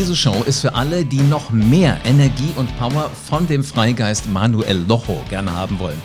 Diese 0.00 0.16
Show 0.16 0.44
ist 0.46 0.60
für 0.60 0.74
alle, 0.74 1.04
die 1.04 1.20
noch 1.20 1.50
mehr 1.50 1.98
Energie 2.06 2.54
und 2.56 2.74
Power 2.78 3.10
von 3.28 3.46
dem 3.46 3.62
Freigeist 3.62 4.30
Manuel 4.32 4.82
Locho 4.88 5.20
gerne 5.28 5.52
haben 5.52 5.78
wollen. 5.78 6.00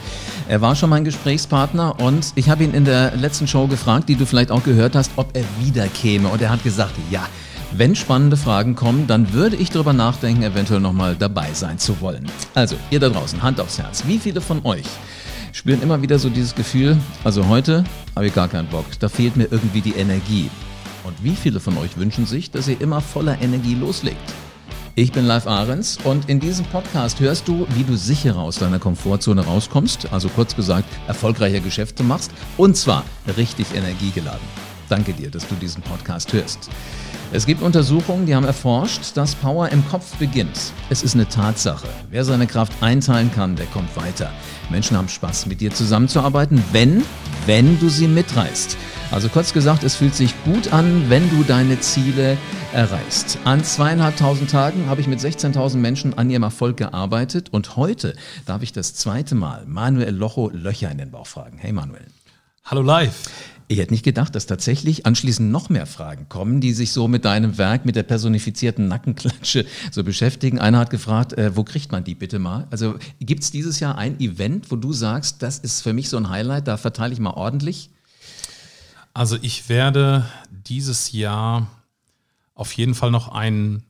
Er 0.50 0.60
war 0.60 0.76
schon 0.76 0.90
mein 0.90 1.06
Gesprächspartner 1.06 1.98
und 2.02 2.34
ich 2.36 2.50
habe 2.50 2.66
ihn 2.66 2.74
in 2.74 2.84
der 2.84 3.16
letzten 3.16 3.48
Show 3.48 3.68
gefragt, 3.68 4.10
die 4.10 4.16
du 4.16 4.26
vielleicht 4.26 4.52
auch 4.52 4.64
gehört 4.64 4.98
hast, 4.98 5.12
ob 5.16 5.30
er 5.34 5.46
wieder 5.62 5.88
käme. 5.88 6.28
Und 6.28 6.42
er 6.42 6.50
hat 6.50 6.62
gesagt, 6.62 6.92
ja. 7.10 7.26
Wenn 7.72 7.96
spannende 7.96 8.36
Fragen 8.36 8.76
kommen, 8.76 9.08
dann 9.08 9.32
würde 9.32 9.56
ich 9.56 9.70
darüber 9.70 9.94
nachdenken, 9.94 10.44
eventuell 10.44 10.82
nochmal 10.82 11.16
dabei 11.18 11.54
sein 11.54 11.80
zu 11.80 12.02
wollen. 12.02 12.26
Also, 12.54 12.76
ihr 12.90 13.00
da 13.00 13.08
draußen, 13.08 13.42
Hand 13.42 13.62
aufs 13.62 13.78
Herz. 13.80 14.04
Wie 14.06 14.20
viele 14.20 14.42
von 14.42 14.66
euch 14.66 14.88
spüren 15.54 15.82
immer 15.82 16.02
wieder 16.02 16.20
so 16.20 16.28
dieses 16.28 16.54
Gefühl, 16.54 16.98
also 17.24 17.48
heute 17.48 17.86
habe 18.14 18.28
ich 18.28 18.36
gar 18.36 18.50
keinen 18.50 18.68
Bock, 18.68 18.88
da 19.00 19.08
fehlt 19.08 19.38
mir 19.38 19.48
irgendwie 19.50 19.80
die 19.80 19.94
Energie. 19.94 20.50
Und 21.06 21.24
wie 21.24 21.36
viele 21.36 21.60
von 21.60 21.78
euch 21.78 21.98
wünschen 21.98 22.26
sich, 22.26 22.50
dass 22.50 22.68
ihr 22.68 22.82
immer 22.82 23.00
voller 23.00 23.40
Energie 23.42 23.76
loslegt? 23.76 24.34
Ich 24.96 25.12
bin 25.12 25.26
Live 25.26 25.46
Ahrens 25.46 26.00
und 26.04 26.30
in 26.30 26.40
diesem 26.40 26.66
Podcast 26.66 27.20
hörst 27.20 27.48
du, 27.48 27.68
wie 27.76 27.84
du 27.84 27.96
sicherer 27.96 28.40
aus 28.40 28.58
deiner 28.58 28.80
Komfortzone 28.80 29.46
rauskommst, 29.46 30.12
also 30.12 30.30
kurz 30.30 30.56
gesagt, 30.56 30.88
erfolgreiche 31.08 31.62
Geschäfte 31.62 32.02
machst 32.02 32.32
und 32.58 32.76
zwar 32.76 33.04
richtig 33.38 33.68
energiegeladen. 33.76 34.48
Danke 34.90 35.14
dir, 35.14 35.30
dass 35.30 35.48
du 35.48 35.56
diesen 35.56 35.84
Podcast 35.84 36.32
hörst. 36.34 36.70
Es 37.32 37.46
gibt 37.46 37.62
Untersuchungen, 37.62 38.26
die 38.26 38.36
haben 38.36 38.46
erforscht, 38.46 39.18
dass 39.18 39.36
Power 39.36 39.70
im 39.70 39.86
Kopf 39.90 40.16
beginnt. 40.18 40.72
Es 40.90 41.04
ist 41.04 41.16
eine 41.16 41.28
Tatsache. 41.28 41.88
Wer 42.10 42.24
seine 42.24 42.48
Kraft 42.48 42.72
einteilen 42.82 43.32
kann, 43.32 43.56
der 43.56 43.66
kommt 43.66 43.96
weiter. 43.98 44.32
Menschen 44.70 44.96
haben 44.96 45.10
Spaß, 45.10 45.48
mit 45.48 45.60
dir 45.60 45.72
zusammenzuarbeiten, 45.72 46.64
wenn, 46.72 47.04
wenn 47.46 47.80
du 47.80 47.90
sie 47.90 48.08
mitreißt. 48.08 48.78
Also 49.12 49.30
kurz 49.30 49.54
gesagt, 49.54 49.84
es 49.84 49.96
fühlt 49.96 50.16
sich 50.16 50.34
gut 50.44 50.72
an, 50.72 51.10
wenn 51.10 51.30
du 51.30 51.44
deine 51.44 51.80
Ziele 51.80 52.38
erreichst. 52.74 53.38
An 53.44 53.64
zweieinhalbtausend 53.64 54.50
Tagen 54.50 54.88
habe 54.88 55.02
ich 55.02 55.08
mit 55.08 55.20
16.000 55.20 55.78
Menschen 55.78 56.18
an 56.18 56.30
ihrem 56.30 56.44
Erfolg 56.44 56.78
gearbeitet 56.78 57.50
und 57.52 57.76
heute 57.76 58.16
darf 58.46 58.62
ich 58.62 58.72
das 58.72 58.94
zweite 58.94 59.36
Mal 59.36 59.66
Manuel 59.66 60.16
Locho 60.16 60.50
Löcher 60.50 60.92
in 60.92 61.00
den 61.00 61.12
Bauch 61.12 61.28
fragen. 61.28 61.58
Hey 61.58 61.72
Manuel. 61.72 62.06
Hallo 62.68 62.82
live. 62.82 63.30
Ich 63.68 63.78
hätte 63.78 63.94
nicht 63.94 64.04
gedacht, 64.04 64.34
dass 64.34 64.48
tatsächlich 64.48 65.06
anschließend 65.06 65.52
noch 65.52 65.70
mehr 65.70 65.86
Fragen 65.86 66.30
kommen, 66.30 66.62
die 66.62 66.74
sich 66.74 66.94
so 66.94 67.08
mit 67.08 67.24
deinem 67.24 67.60
Werk, 67.60 67.86
mit 67.86 67.96
der 67.96 68.02
personifizierten 68.02 68.88
Nackenklatsche 68.88 69.68
so 69.92 70.04
beschäftigen. 70.04 70.58
Einer 70.58 70.80
hat 70.80 70.90
gefragt, 70.90 71.34
äh, 71.34 71.56
wo 71.56 71.64
kriegt 71.64 71.92
man 71.92 72.04
die 72.04 72.16
bitte 72.16 72.40
mal? 72.40 72.66
Also 72.72 72.96
gibt 73.20 73.44
es 73.44 73.52
dieses 73.52 73.80
Jahr 73.80 74.00
ein 74.00 74.20
Event, 74.20 74.72
wo 74.72 74.78
du 74.78 74.94
sagst, 74.94 75.44
das 75.44 75.60
ist 75.60 75.82
für 75.82 75.94
mich 75.94 76.10
so 76.10 76.18
ein 76.18 76.28
Highlight, 76.28 76.68
da 76.68 76.78
verteile 76.78 77.14
ich 77.14 77.20
mal 77.20 77.36
ordentlich? 77.36 77.92
Also 79.14 79.38
ich 79.40 79.70
werde 79.70 80.26
dieses 80.50 81.12
Jahr 81.12 81.68
auf 82.56 82.72
jeden 82.74 82.96
Fall 82.96 83.12
noch 83.12 83.28
ein, 83.28 83.84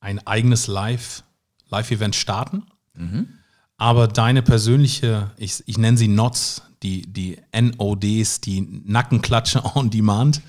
ein 0.00 0.26
eigenes 0.26 0.68
Live, 0.68 1.22
Live-Event 1.68 2.16
starten. 2.16 2.62
Mhm. 2.94 3.28
Aber 3.76 4.08
deine 4.08 4.40
persönliche, 4.40 5.32
ich, 5.36 5.62
ich 5.66 5.76
nenne 5.76 5.98
sie 5.98 6.08
Nots, 6.08 6.62
die, 6.82 7.02
die 7.02 7.38
NODs, 7.58 8.40
die 8.40 8.82
Nackenklatsche 8.84 9.62
on 9.74 9.90
Demand, 9.90 10.40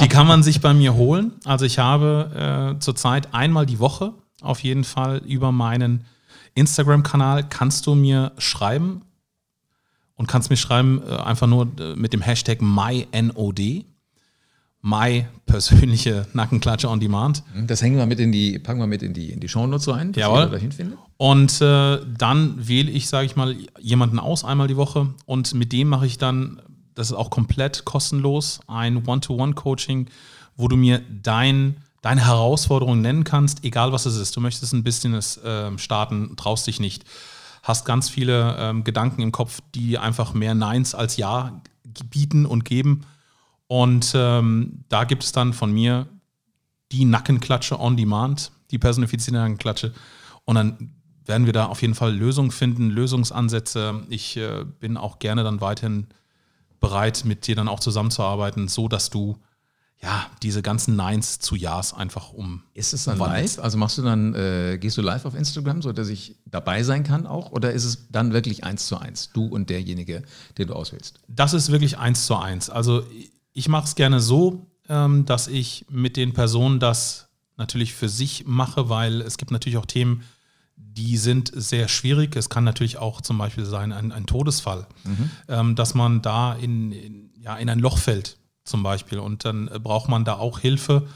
die 0.00 0.08
kann 0.08 0.26
man 0.26 0.42
sich 0.42 0.60
bei 0.60 0.74
mir 0.74 0.94
holen. 0.94 1.32
Also 1.44 1.64
ich 1.64 1.78
habe 1.78 2.74
äh, 2.76 2.80
zurzeit 2.80 3.32
einmal 3.34 3.66
die 3.66 3.78
Woche 3.78 4.14
auf 4.40 4.60
jeden 4.60 4.84
Fall 4.84 5.18
über 5.24 5.52
meinen 5.52 6.04
Instagram-Kanal 6.54 7.48
kannst 7.48 7.86
du 7.86 7.94
mir 7.94 8.32
schreiben 8.38 9.02
und 10.14 10.28
kannst 10.28 10.50
mir 10.50 10.56
schreiben 10.56 11.02
äh, 11.06 11.16
einfach 11.16 11.46
nur 11.46 11.68
äh, 11.80 11.96
mit 11.96 12.12
dem 12.12 12.20
Hashtag 12.20 12.60
MyNOD. 12.60 13.84
My 14.86 15.24
persönliche 15.46 16.26
Nackenklatsche 16.34 16.90
on 16.90 17.00
Demand. 17.00 17.42
Das 17.66 17.80
hängen 17.80 17.96
wir 17.96 18.04
mit 18.04 18.20
in 18.20 18.32
die, 18.32 18.58
packen 18.58 18.80
wir 18.80 18.86
mit 18.86 19.02
in 19.02 19.14
die, 19.14 19.30
in 19.30 19.40
die 19.40 19.48
Shownotes 19.48 19.88
rein, 19.88 20.12
dass 20.12 20.20
Jawohl. 20.20 20.50
dahin 20.50 20.72
findet. 20.72 20.98
Und 21.16 21.58
äh, 21.62 22.00
dann 22.18 22.68
wähle 22.68 22.90
ich, 22.90 23.08
sage 23.08 23.24
ich 23.24 23.34
mal, 23.34 23.56
jemanden 23.80 24.18
aus 24.18 24.44
einmal 24.44 24.68
die 24.68 24.76
Woche 24.76 25.14
und 25.24 25.54
mit 25.54 25.72
dem 25.72 25.88
mache 25.88 26.04
ich 26.04 26.18
dann, 26.18 26.60
das 26.94 27.06
ist 27.10 27.16
auch 27.16 27.30
komplett 27.30 27.86
kostenlos, 27.86 28.60
ein 28.66 29.06
One-to-One-Coaching, 29.06 30.08
wo 30.58 30.68
du 30.68 30.76
mir 30.76 31.00
dein, 31.22 31.78
deine 32.02 32.26
Herausforderung 32.26 33.00
nennen 33.00 33.24
kannst, 33.24 33.64
egal 33.64 33.90
was 33.92 34.04
es 34.04 34.18
ist. 34.18 34.36
Du 34.36 34.42
möchtest 34.42 34.74
ein 34.74 34.84
Business 34.84 35.38
äh, 35.38 35.78
starten, 35.78 36.36
traust 36.36 36.66
dich 36.66 36.78
nicht, 36.78 37.04
hast 37.62 37.86
ganz 37.86 38.10
viele 38.10 38.54
ähm, 38.58 38.84
Gedanken 38.84 39.22
im 39.22 39.32
Kopf, 39.32 39.62
die 39.74 39.96
einfach 39.96 40.34
mehr 40.34 40.54
Neins 40.54 40.94
als 40.94 41.16
Ja 41.16 41.62
bieten 42.10 42.44
und 42.44 42.66
geben 42.66 43.06
und 43.74 44.12
ähm, 44.14 44.84
da 44.88 45.02
gibt 45.02 45.24
es 45.24 45.32
dann 45.32 45.52
von 45.52 45.72
mir 45.72 46.06
die 46.92 47.04
Nackenklatsche 47.04 47.80
on 47.80 47.96
Demand, 47.96 48.52
die 48.70 48.78
personifizierte 48.78 49.36
Nackenklatsche. 49.36 49.92
Und 50.44 50.54
dann 50.54 50.94
werden 51.24 51.46
wir 51.46 51.52
da 51.52 51.66
auf 51.66 51.82
jeden 51.82 51.96
Fall 51.96 52.14
Lösungen 52.14 52.52
finden, 52.52 52.90
Lösungsansätze. 52.90 54.04
Ich 54.10 54.36
äh, 54.36 54.64
bin 54.78 54.96
auch 54.96 55.18
gerne 55.18 55.42
dann 55.42 55.60
weiterhin 55.60 56.06
bereit, 56.78 57.24
mit 57.24 57.48
dir 57.48 57.56
dann 57.56 57.66
auch 57.66 57.80
zusammenzuarbeiten, 57.80 58.68
so 58.68 58.86
dass 58.86 59.10
du 59.10 59.38
ja 60.00 60.24
diese 60.44 60.62
ganzen 60.62 60.94
Neins 60.94 61.40
zu 61.40 61.56
Ja's 61.56 61.94
einfach 61.94 62.32
um. 62.32 62.62
Ist 62.74 62.92
es 62.92 63.06
dann 63.06 63.18
live? 63.18 63.58
Also 63.58 63.76
machst 63.76 63.98
du 63.98 64.02
dann, 64.02 64.36
äh, 64.36 64.78
gehst 64.80 64.96
du 64.98 65.02
live 65.02 65.24
auf 65.24 65.34
Instagram, 65.34 65.82
so 65.82 65.90
dass 65.90 66.06
ich 66.06 66.36
dabei 66.46 66.84
sein 66.84 67.02
kann 67.02 67.26
auch? 67.26 67.50
Oder 67.50 67.72
ist 67.72 67.84
es 67.84 68.06
dann 68.08 68.32
wirklich 68.32 68.62
eins 68.62 68.86
zu 68.86 68.98
eins, 68.98 69.30
du 69.32 69.46
und 69.46 69.68
derjenige, 69.68 70.22
den 70.58 70.68
du 70.68 70.74
auswählst? 70.74 71.18
Das 71.26 71.54
ist 71.54 71.72
wirklich 71.72 71.98
eins 71.98 72.26
zu 72.26 72.36
eins. 72.36 72.70
Also 72.70 73.02
ich 73.54 73.68
mache 73.68 73.84
es 73.84 73.94
gerne 73.94 74.20
so, 74.20 74.66
ähm, 74.88 75.24
dass 75.24 75.48
ich 75.48 75.86
mit 75.88 76.16
den 76.16 76.34
Personen 76.34 76.80
das 76.80 77.28
natürlich 77.56 77.94
für 77.94 78.08
sich 78.08 78.44
mache, 78.46 78.88
weil 78.88 79.20
es 79.22 79.38
gibt 79.38 79.52
natürlich 79.52 79.78
auch 79.78 79.86
Themen, 79.86 80.24
die 80.76 81.16
sind 81.16 81.52
sehr 81.54 81.88
schwierig. 81.88 82.36
Es 82.36 82.50
kann 82.50 82.64
natürlich 82.64 82.98
auch 82.98 83.20
zum 83.20 83.38
Beispiel 83.38 83.64
sein 83.64 83.92
ein, 83.92 84.12
ein 84.12 84.26
Todesfall, 84.26 84.86
mhm. 85.04 85.30
ähm, 85.48 85.74
dass 85.76 85.94
man 85.94 86.20
da 86.20 86.54
in, 86.54 86.92
in, 86.92 87.30
ja, 87.40 87.56
in 87.56 87.70
ein 87.70 87.78
Loch 87.78 87.98
fällt 87.98 88.38
zum 88.64 88.82
Beispiel 88.82 89.18
und 89.18 89.44
dann 89.44 89.66
braucht 89.82 90.08
man 90.08 90.24
da 90.24 90.34
auch 90.34 90.58
Hilfe 90.58 91.06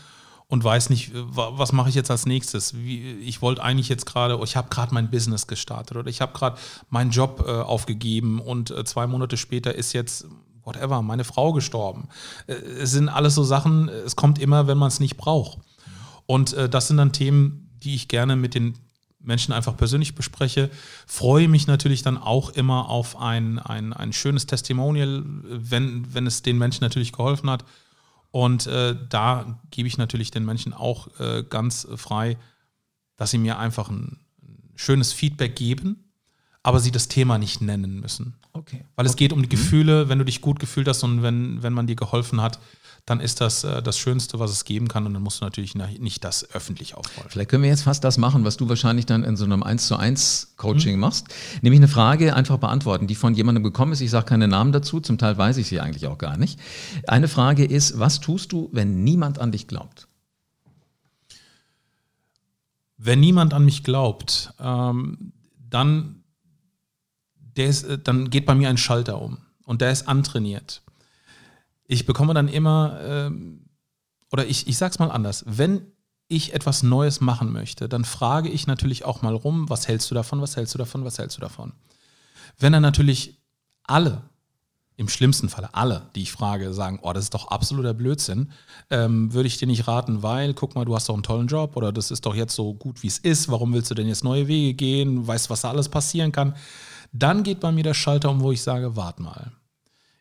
und 0.46 0.64
weiß 0.64 0.90
nicht, 0.90 1.12
was 1.14 1.72
mache 1.72 1.88
ich 1.88 1.94
jetzt 1.94 2.10
als 2.10 2.24
nächstes. 2.24 2.74
Wie, 2.74 3.18
ich 3.18 3.42
wollte 3.42 3.62
eigentlich 3.62 3.88
jetzt 3.88 4.06
gerade, 4.06 4.38
ich 4.44 4.56
habe 4.56 4.68
gerade 4.70 4.94
mein 4.94 5.10
Business 5.10 5.46
gestartet 5.46 5.96
oder 5.96 6.08
ich 6.08 6.20
habe 6.20 6.32
gerade 6.32 6.58
meinen 6.88 7.10
Job 7.10 7.44
äh, 7.46 7.50
aufgegeben 7.50 8.40
und 8.40 8.70
äh, 8.70 8.84
zwei 8.84 9.06
Monate 9.06 9.36
später 9.36 9.74
ist 9.74 9.92
jetzt 9.92 10.26
whatever, 10.68 11.02
meine 11.02 11.24
Frau 11.24 11.52
gestorben. 11.52 12.08
Äh, 12.46 12.52
es 12.52 12.92
sind 12.92 13.08
alles 13.08 13.34
so 13.34 13.42
Sachen, 13.42 13.88
es 13.88 14.14
kommt 14.14 14.38
immer, 14.38 14.66
wenn 14.66 14.78
man 14.78 14.88
es 14.88 15.00
nicht 15.00 15.16
braucht. 15.16 15.58
Und 16.26 16.52
äh, 16.52 16.68
das 16.68 16.88
sind 16.88 16.98
dann 16.98 17.12
Themen, 17.12 17.70
die 17.82 17.94
ich 17.94 18.08
gerne 18.08 18.36
mit 18.36 18.54
den 18.54 18.74
Menschen 19.20 19.52
einfach 19.52 19.76
persönlich 19.76 20.14
bespreche. 20.14 20.70
Freue 21.06 21.48
mich 21.48 21.66
natürlich 21.66 22.02
dann 22.02 22.18
auch 22.18 22.50
immer 22.50 22.88
auf 22.88 23.20
ein, 23.20 23.58
ein, 23.58 23.92
ein 23.92 24.12
schönes 24.12 24.46
Testimonial, 24.46 25.22
wenn, 25.24 26.14
wenn 26.14 26.26
es 26.26 26.42
den 26.42 26.58
Menschen 26.58 26.84
natürlich 26.84 27.12
geholfen 27.12 27.50
hat. 27.50 27.64
Und 28.30 28.66
äh, 28.66 28.94
da 29.08 29.58
gebe 29.70 29.88
ich 29.88 29.98
natürlich 29.98 30.30
den 30.30 30.44
Menschen 30.44 30.72
auch 30.72 31.08
äh, 31.18 31.44
ganz 31.48 31.88
frei, 31.96 32.36
dass 33.16 33.30
sie 33.30 33.38
mir 33.38 33.58
einfach 33.58 33.88
ein 33.88 34.20
schönes 34.76 35.12
Feedback 35.12 35.56
geben, 35.56 36.12
aber 36.62 36.78
sie 36.78 36.92
das 36.92 37.08
Thema 37.08 37.38
nicht 37.38 37.60
nennen 37.60 38.00
müssen. 38.00 38.37
Okay. 38.52 38.84
Weil 38.96 39.06
es 39.06 39.16
geht 39.16 39.32
um 39.32 39.40
die 39.40 39.46
mhm. 39.46 39.50
Gefühle, 39.50 40.08
wenn 40.08 40.18
du 40.18 40.24
dich 40.24 40.40
gut 40.40 40.58
gefühlt 40.58 40.88
hast 40.88 41.02
und 41.02 41.22
wenn, 41.22 41.62
wenn 41.62 41.72
man 41.72 41.86
dir 41.86 41.96
geholfen 41.96 42.40
hat, 42.40 42.58
dann 43.08 43.20
ist 43.20 43.40
das 43.40 43.64
äh, 43.64 43.82
das 43.82 43.98
Schönste, 43.98 44.38
was 44.38 44.50
es 44.50 44.64
geben 44.64 44.88
kann 44.88 45.06
und 45.06 45.14
dann 45.14 45.22
musst 45.22 45.40
du 45.40 45.44
natürlich 45.44 45.74
nicht 45.74 46.24
das 46.24 46.50
öffentlich 46.52 46.94
aufrollen. 46.94 47.30
Vielleicht 47.30 47.50
können 47.50 47.62
wir 47.62 47.70
jetzt 47.70 47.82
fast 47.82 48.04
das 48.04 48.18
machen, 48.18 48.44
was 48.44 48.56
du 48.56 48.68
wahrscheinlich 48.68 49.06
dann 49.06 49.24
in 49.24 49.36
so 49.36 49.44
einem 49.44 49.62
1 49.62 49.86
zu 49.86 49.96
1 49.96 50.54
Coaching 50.56 50.94
mhm. 50.94 51.00
machst. 51.00 51.28
Nämlich 51.62 51.80
eine 51.80 51.88
Frage 51.88 52.34
einfach 52.34 52.58
beantworten, 52.58 53.06
die 53.06 53.14
von 53.14 53.34
jemandem 53.34 53.64
gekommen 53.64 53.92
ist. 53.92 54.00
Ich 54.00 54.10
sage 54.10 54.26
keine 54.26 54.48
Namen 54.48 54.72
dazu, 54.72 55.00
zum 55.00 55.18
Teil 55.18 55.38
weiß 55.38 55.56
ich 55.56 55.68
sie 55.68 55.80
eigentlich 55.80 56.06
auch 56.06 56.18
gar 56.18 56.36
nicht. 56.36 56.60
Eine 57.06 57.28
Frage 57.28 57.64
ist, 57.64 57.98
was 57.98 58.20
tust 58.20 58.52
du, 58.52 58.68
wenn 58.72 59.04
niemand 59.04 59.38
an 59.38 59.52
dich 59.52 59.66
glaubt? 59.68 60.08
Wenn 62.98 63.20
niemand 63.20 63.54
an 63.54 63.64
mich 63.64 63.84
glaubt, 63.84 64.52
ähm, 64.60 65.32
dann 65.70 66.24
der 67.58 67.66
ist, 67.66 67.84
äh, 67.84 67.98
dann 67.98 68.30
geht 68.30 68.46
bei 68.46 68.54
mir 68.54 68.68
ein 68.68 68.78
Schalter 68.78 69.20
um 69.20 69.38
und 69.64 69.80
der 69.80 69.92
ist 69.92 70.08
antrainiert. 70.08 70.82
Ich 71.86 72.06
bekomme 72.06 72.34
dann 72.34 72.48
immer, 72.48 72.98
ähm, 73.02 73.66
oder 74.30 74.46
ich, 74.46 74.66
ich 74.68 74.76
sag's 74.76 74.98
mal 74.98 75.10
anders, 75.10 75.44
wenn 75.46 75.82
ich 76.28 76.52
etwas 76.54 76.82
Neues 76.82 77.20
machen 77.20 77.52
möchte, 77.52 77.88
dann 77.88 78.04
frage 78.04 78.50
ich 78.50 78.66
natürlich 78.66 79.04
auch 79.04 79.22
mal 79.22 79.34
rum, 79.34 79.68
was 79.70 79.88
hältst 79.88 80.10
du 80.10 80.14
davon, 80.14 80.42
was 80.42 80.56
hältst 80.56 80.74
du 80.74 80.78
davon, 80.78 81.04
was 81.04 81.18
hältst 81.18 81.38
du 81.38 81.40
davon? 81.40 81.72
Wenn 82.58 82.72
dann 82.72 82.82
natürlich 82.82 83.40
alle, 83.84 84.22
im 84.98 85.08
schlimmsten 85.08 85.48
Falle 85.48 85.74
alle, 85.74 86.10
die 86.16 86.22
ich 86.22 86.32
frage, 86.32 86.74
sagen, 86.74 86.98
oh, 87.02 87.12
das 87.12 87.24
ist 87.24 87.34
doch 87.34 87.48
absoluter 87.48 87.94
Blödsinn, 87.94 88.50
ähm, 88.90 89.32
würde 89.32 89.46
ich 89.46 89.56
dir 89.56 89.68
nicht 89.68 89.86
raten, 89.86 90.24
weil, 90.24 90.54
guck 90.54 90.74
mal, 90.74 90.84
du 90.84 90.94
hast 90.94 91.08
doch 91.08 91.14
einen 91.14 91.22
tollen 91.22 91.46
Job 91.46 91.76
oder 91.76 91.92
das 91.92 92.10
ist 92.10 92.26
doch 92.26 92.34
jetzt 92.34 92.54
so 92.54 92.74
gut, 92.74 93.02
wie 93.02 93.06
es 93.06 93.18
ist, 93.18 93.48
warum 93.48 93.72
willst 93.72 93.90
du 93.90 93.94
denn 93.94 94.08
jetzt 94.08 94.24
neue 94.24 94.48
Wege 94.48 94.74
gehen, 94.74 95.24
weißt, 95.24 95.50
was 95.50 95.60
da 95.60 95.70
alles 95.70 95.88
passieren 95.88 96.32
kann? 96.32 96.56
Dann 97.12 97.42
geht 97.42 97.60
bei 97.60 97.72
mir 97.72 97.84
der 97.84 97.94
Schalter 97.94 98.30
um, 98.30 98.40
wo 98.40 98.52
ich 98.52 98.62
sage, 98.62 98.96
wart 98.96 99.20
mal. 99.20 99.52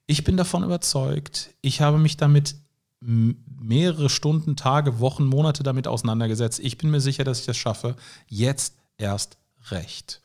Ich 0.06 0.24
bin 0.24 0.38
davon 0.38 0.64
überzeugt, 0.64 1.50
ich 1.62 1.82
habe 1.82 1.98
mich 1.98 2.18
damit 2.18 2.56
mehrere 3.00 4.10
Stunden, 4.10 4.56
Tage, 4.56 5.00
Wochen, 5.00 5.26
Monate 5.26 5.64
damit 5.64 5.88
auseinandergesetzt. 5.88 6.60
Ich 6.60 6.78
bin 6.78 6.90
mir 6.90 7.02
sicher, 7.02 7.24
dass 7.24 7.42
ich 7.42 7.46
das 7.46 7.58
schaffe. 7.58 7.96
Jetzt 8.28 8.76
erst 8.98 9.38
recht. 9.70 10.22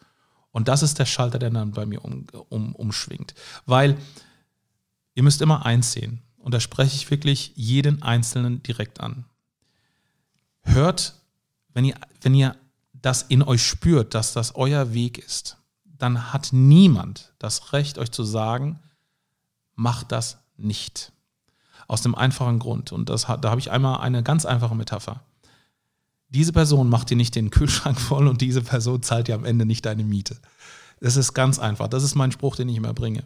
Und 0.52 0.68
das 0.68 0.82
ist 0.82 0.98
der 0.98 1.06
Schalter, 1.06 1.38
der 1.38 1.50
dann 1.50 1.72
bei 1.72 1.86
mir 1.86 2.04
um, 2.04 2.26
um, 2.48 2.74
umschwingt. 2.74 3.34
Weil 3.66 3.96
ihr 5.14 5.22
müsst 5.22 5.42
immer 5.42 5.66
eins 5.66 5.92
sehen. 5.92 6.22
Und 6.38 6.54
da 6.54 6.60
spreche 6.60 6.96
ich 6.96 7.10
wirklich 7.10 7.52
jeden 7.54 8.02
Einzelnen 8.02 8.62
direkt 8.62 9.00
an. 9.00 9.24
Hört, 10.62 11.14
wenn 11.68 11.84
ihr, 11.84 11.96
wenn 12.20 12.34
ihr 12.34 12.56
das 12.92 13.22
in 13.22 13.42
euch 13.42 13.62
spürt, 13.62 14.14
dass 14.14 14.32
das 14.32 14.54
euer 14.54 14.94
Weg 14.94 15.18
ist, 15.18 15.56
dann 16.02 16.32
hat 16.32 16.48
niemand 16.52 17.32
das 17.38 17.72
Recht, 17.72 17.98
euch 17.98 18.10
zu 18.10 18.24
sagen, 18.24 18.80
macht 19.74 20.10
das 20.12 20.38
nicht. 20.56 21.12
Aus 21.86 22.02
dem 22.02 22.14
einfachen 22.14 22.58
Grund. 22.58 22.92
Und 22.92 23.08
das, 23.08 23.22
da 23.22 23.50
habe 23.50 23.60
ich 23.60 23.70
einmal 23.70 24.00
eine 24.00 24.22
ganz 24.22 24.44
einfache 24.44 24.74
Metapher. 24.74 25.22
Diese 26.28 26.52
Person 26.52 26.88
macht 26.88 27.10
dir 27.10 27.16
nicht 27.16 27.34
den 27.34 27.50
Kühlschrank 27.50 28.00
voll 28.00 28.26
und 28.26 28.40
diese 28.40 28.62
Person 28.62 29.02
zahlt 29.02 29.28
dir 29.28 29.34
am 29.34 29.44
Ende 29.44 29.64
nicht 29.64 29.86
deine 29.86 30.02
Miete. 30.02 30.38
Das 31.00 31.16
ist 31.16 31.34
ganz 31.34 31.58
einfach. 31.58 31.88
Das 31.88 32.02
ist 32.02 32.14
mein 32.14 32.32
Spruch, 32.32 32.56
den 32.56 32.68
ich 32.68 32.76
immer 32.76 32.94
bringe. 32.94 33.24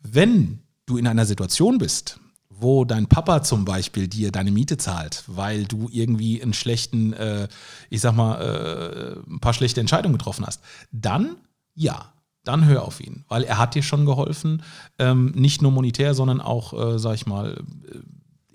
Wenn 0.00 0.60
du 0.86 0.96
in 0.96 1.06
einer 1.06 1.26
Situation 1.26 1.78
bist, 1.78 2.20
wo 2.48 2.84
dein 2.84 3.06
Papa 3.06 3.42
zum 3.42 3.64
Beispiel 3.64 4.06
dir 4.06 4.30
deine 4.30 4.50
Miete 4.50 4.76
zahlt, 4.76 5.24
weil 5.26 5.64
du 5.64 5.88
irgendwie 5.90 6.42
einen 6.42 6.52
schlechten, 6.52 7.12
äh, 7.14 7.48
ich 7.88 8.00
sag 8.00 8.14
mal, 8.14 8.36
äh, 8.36 9.30
ein 9.30 9.40
paar 9.40 9.54
schlechte 9.54 9.80
Entscheidungen 9.80 10.18
getroffen 10.18 10.46
hast, 10.46 10.60
dann 10.92 11.36
ja, 11.80 12.12
dann 12.44 12.66
hör 12.66 12.84
auf 12.84 13.00
ihn, 13.00 13.24
weil 13.28 13.42
er 13.42 13.56
hat 13.56 13.74
dir 13.74 13.82
schon 13.82 14.04
geholfen, 14.04 14.62
ähm, 14.98 15.32
nicht 15.34 15.62
nur 15.62 15.72
monetär, 15.72 16.14
sondern 16.14 16.40
auch, 16.40 16.72
äh, 16.72 16.98
sag 16.98 17.14
ich 17.14 17.26
mal, 17.26 17.62
äh, 17.90 17.98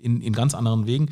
in, 0.00 0.20
in 0.20 0.32
ganz 0.32 0.54
anderen 0.54 0.86
Wegen. 0.86 1.08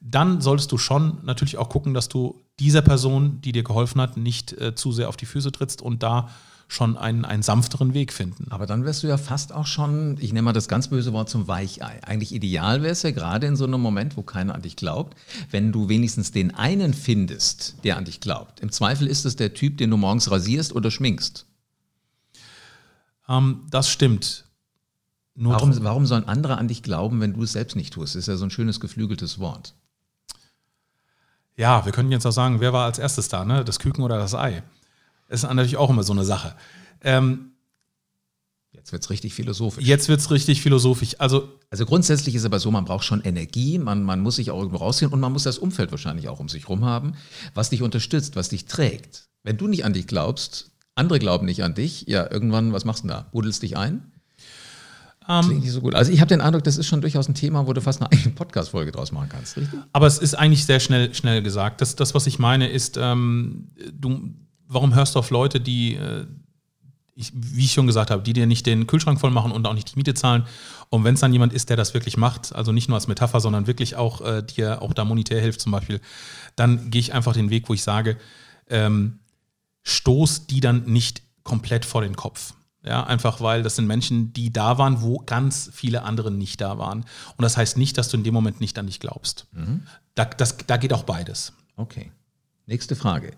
Dann 0.00 0.40
solltest 0.40 0.70
du 0.70 0.78
schon 0.78 1.18
natürlich 1.24 1.58
auch 1.58 1.68
gucken, 1.68 1.92
dass 1.92 2.08
du 2.08 2.40
dieser 2.60 2.82
Person, 2.82 3.40
die 3.40 3.50
dir 3.50 3.64
geholfen 3.64 4.00
hat, 4.00 4.16
nicht 4.16 4.52
äh, 4.52 4.76
zu 4.76 4.92
sehr 4.92 5.08
auf 5.08 5.16
die 5.16 5.26
Füße 5.26 5.50
trittst 5.50 5.82
und 5.82 6.02
da 6.04 6.28
schon 6.68 6.96
einen, 6.96 7.24
einen 7.24 7.42
sanfteren 7.42 7.94
Weg 7.94 8.12
finden. 8.12 8.46
Aber 8.50 8.66
dann 8.66 8.84
wärst 8.84 9.02
du 9.02 9.06
ja 9.06 9.18
fast 9.18 9.52
auch 9.52 9.66
schon, 9.66 10.16
ich 10.20 10.32
nehme 10.32 10.46
mal 10.46 10.52
das 10.52 10.68
ganz 10.68 10.88
böse 10.88 11.12
Wort 11.12 11.28
zum 11.28 11.48
Weichei. 11.48 12.00
Eigentlich 12.02 12.34
ideal 12.34 12.82
wäre 12.82 12.92
es 12.92 13.02
ja 13.02 13.12
gerade 13.12 13.46
in 13.46 13.56
so 13.56 13.64
einem 13.64 13.80
Moment, 13.80 14.16
wo 14.16 14.22
keiner 14.22 14.54
an 14.54 14.62
dich 14.62 14.76
glaubt, 14.76 15.16
wenn 15.50 15.72
du 15.72 15.88
wenigstens 15.88 16.32
den 16.32 16.54
einen 16.54 16.94
findest, 16.94 17.76
der 17.84 17.96
an 17.96 18.04
dich 18.04 18.20
glaubt. 18.20 18.60
Im 18.60 18.72
Zweifel 18.72 19.06
ist 19.06 19.24
es 19.24 19.36
der 19.36 19.54
Typ, 19.54 19.78
den 19.78 19.90
du 19.90 19.96
morgens 19.96 20.30
rasierst 20.30 20.74
oder 20.74 20.90
schminkst. 20.90 21.46
Ähm, 23.28 23.66
das 23.70 23.88
stimmt. 23.88 24.44
Nur 25.34 25.52
warum, 25.52 25.84
warum 25.84 26.06
sollen 26.06 26.24
andere 26.24 26.56
an 26.56 26.68
dich 26.68 26.82
glauben, 26.82 27.20
wenn 27.20 27.34
du 27.34 27.42
es 27.42 27.52
selbst 27.52 27.76
nicht 27.76 27.92
tust? 27.92 28.14
Das 28.14 28.20
ist 28.20 28.28
ja 28.28 28.36
so 28.36 28.44
ein 28.44 28.50
schönes 28.50 28.80
geflügeltes 28.80 29.38
Wort. 29.38 29.74
Ja, 31.56 31.84
wir 31.84 31.92
können 31.92 32.12
jetzt 32.12 32.26
auch 32.26 32.32
sagen, 32.32 32.60
wer 32.60 32.72
war 32.72 32.86
als 32.86 32.98
erstes 32.98 33.28
da, 33.28 33.44
ne? 33.44 33.64
Das 33.64 33.78
Küken 33.78 34.04
oder 34.04 34.18
das 34.18 34.34
Ei? 34.34 34.62
Das 35.28 35.42
ist 35.42 35.48
natürlich 35.48 35.76
auch 35.76 35.90
immer 35.90 36.02
so 36.02 36.12
eine 36.12 36.24
Sache. 36.24 36.54
Ähm, 37.02 37.52
Jetzt 38.86 38.92
wird 38.92 39.02
es 39.02 39.10
richtig 39.10 39.34
philosophisch. 39.34 39.84
Jetzt 39.84 40.08
wird 40.08 40.20
es 40.20 40.30
richtig 40.30 40.62
philosophisch. 40.62 41.16
Also, 41.18 41.48
also 41.70 41.84
grundsätzlich 41.86 42.36
ist 42.36 42.42
es 42.42 42.46
aber 42.46 42.60
so, 42.60 42.70
man 42.70 42.84
braucht 42.84 43.04
schon 43.04 43.20
Energie, 43.22 43.78
man, 43.78 44.04
man 44.04 44.20
muss 44.20 44.36
sich 44.36 44.52
auch 44.52 44.58
irgendwo 44.58 44.76
rausziehen 44.76 45.12
und 45.12 45.18
man 45.18 45.32
muss 45.32 45.42
das 45.42 45.58
Umfeld 45.58 45.90
wahrscheinlich 45.90 46.28
auch 46.28 46.38
um 46.38 46.48
sich 46.48 46.64
herum 46.64 46.84
haben, 46.84 47.14
was 47.52 47.70
dich 47.70 47.82
unterstützt, 47.82 48.36
was 48.36 48.50
dich 48.50 48.66
trägt. 48.66 49.28
Wenn 49.42 49.56
du 49.56 49.66
nicht 49.66 49.84
an 49.84 49.92
dich 49.92 50.06
glaubst, 50.06 50.70
andere 50.96 51.18
glauben 51.18 51.46
nicht 51.46 51.62
an 51.62 51.74
dich, 51.74 52.06
ja, 52.08 52.28
irgendwann, 52.30 52.72
was 52.72 52.84
machst 52.84 53.04
du 53.04 53.08
da? 53.08 53.26
Budelst 53.30 53.62
dich 53.62 53.76
ein? 53.76 54.10
Ähm, 55.28 55.44
Klingt 55.44 55.62
nicht 55.62 55.72
so 55.72 55.80
gut. 55.80 55.94
Also 55.94 56.12
ich 56.12 56.20
habe 56.20 56.28
den 56.28 56.40
Eindruck, 56.40 56.64
das 56.64 56.78
ist 56.78 56.86
schon 56.86 57.00
durchaus 57.00 57.28
ein 57.28 57.34
Thema, 57.34 57.66
wo 57.66 57.72
du 57.72 57.80
fast 57.80 58.00
eine 58.00 58.10
eigene 58.12 58.34
Podcast-Folge 58.34 58.92
draus 58.92 59.12
machen 59.12 59.28
kannst, 59.28 59.56
richtig? 59.56 59.78
Aber 59.92 60.06
es 60.06 60.18
ist 60.18 60.34
eigentlich 60.34 60.64
sehr 60.64 60.80
schnell, 60.80 61.14
schnell 61.14 61.42
gesagt. 61.42 61.80
Das, 61.80 61.96
das 61.96 62.14
was 62.14 62.26
ich 62.26 62.38
meine, 62.38 62.68
ist, 62.68 62.96
ähm, 62.96 63.68
du, 63.92 64.30
warum 64.68 64.94
hörst 64.94 65.14
du 65.14 65.18
auf 65.18 65.30
Leute, 65.30 65.60
die, 65.60 65.94
äh, 65.94 66.26
ich, 67.14 67.32
wie 67.34 67.64
ich 67.64 67.72
schon 67.72 67.86
gesagt 67.86 68.10
habe, 68.10 68.22
die 68.22 68.32
dir 68.32 68.46
nicht 68.46 68.66
den 68.66 68.86
Kühlschrank 68.86 69.20
voll 69.20 69.30
machen 69.30 69.50
und 69.50 69.66
auch 69.66 69.74
nicht 69.74 69.92
die 69.92 69.98
Miete 69.98 70.14
zahlen? 70.14 70.44
Und 70.90 71.02
wenn 71.02 71.14
es 71.14 71.20
dann 71.20 71.32
jemand 71.32 71.52
ist, 71.52 71.70
der 71.70 71.76
das 71.76 71.92
wirklich 71.92 72.16
macht, 72.16 72.54
also 72.54 72.70
nicht 72.70 72.88
nur 72.88 72.96
als 72.96 73.08
Metapher, 73.08 73.40
sondern 73.40 73.66
wirklich 73.66 73.96
auch 73.96 74.20
äh, 74.20 74.42
dir 74.42 74.80
auch 74.80 74.94
da 74.94 75.04
monetär 75.04 75.40
hilft 75.40 75.60
zum 75.60 75.72
Beispiel, 75.72 76.00
dann 76.54 76.90
gehe 76.90 77.00
ich 77.00 77.12
einfach 77.12 77.32
den 77.32 77.50
Weg, 77.50 77.68
wo 77.68 77.74
ich 77.74 77.82
sage, 77.82 78.16
ähm, 78.70 79.18
stoß 79.86 80.46
die 80.48 80.60
dann 80.60 80.84
nicht 80.84 81.22
komplett 81.44 81.84
vor 81.84 82.02
den 82.02 82.16
Kopf. 82.16 82.54
Ja, 82.84 83.04
einfach 83.04 83.40
weil 83.40 83.62
das 83.62 83.76
sind 83.76 83.86
Menschen, 83.86 84.32
die 84.32 84.52
da 84.52 84.78
waren, 84.78 85.00
wo 85.00 85.18
ganz 85.18 85.70
viele 85.72 86.02
andere 86.02 86.30
nicht 86.30 86.60
da 86.60 86.78
waren. 86.78 87.00
Und 87.36 87.42
das 87.42 87.56
heißt 87.56 87.76
nicht, 87.76 87.98
dass 87.98 88.08
du 88.08 88.16
in 88.16 88.24
dem 88.24 88.34
Moment 88.34 88.60
nicht 88.60 88.78
an 88.78 88.86
dich 88.86 89.00
glaubst. 89.00 89.46
Mhm. 89.52 89.82
Da, 90.14 90.24
das, 90.24 90.56
da 90.66 90.76
geht 90.76 90.92
auch 90.92 91.02
beides. 91.02 91.52
Okay. 91.76 92.12
Nächste 92.66 92.94
Frage. 92.94 93.32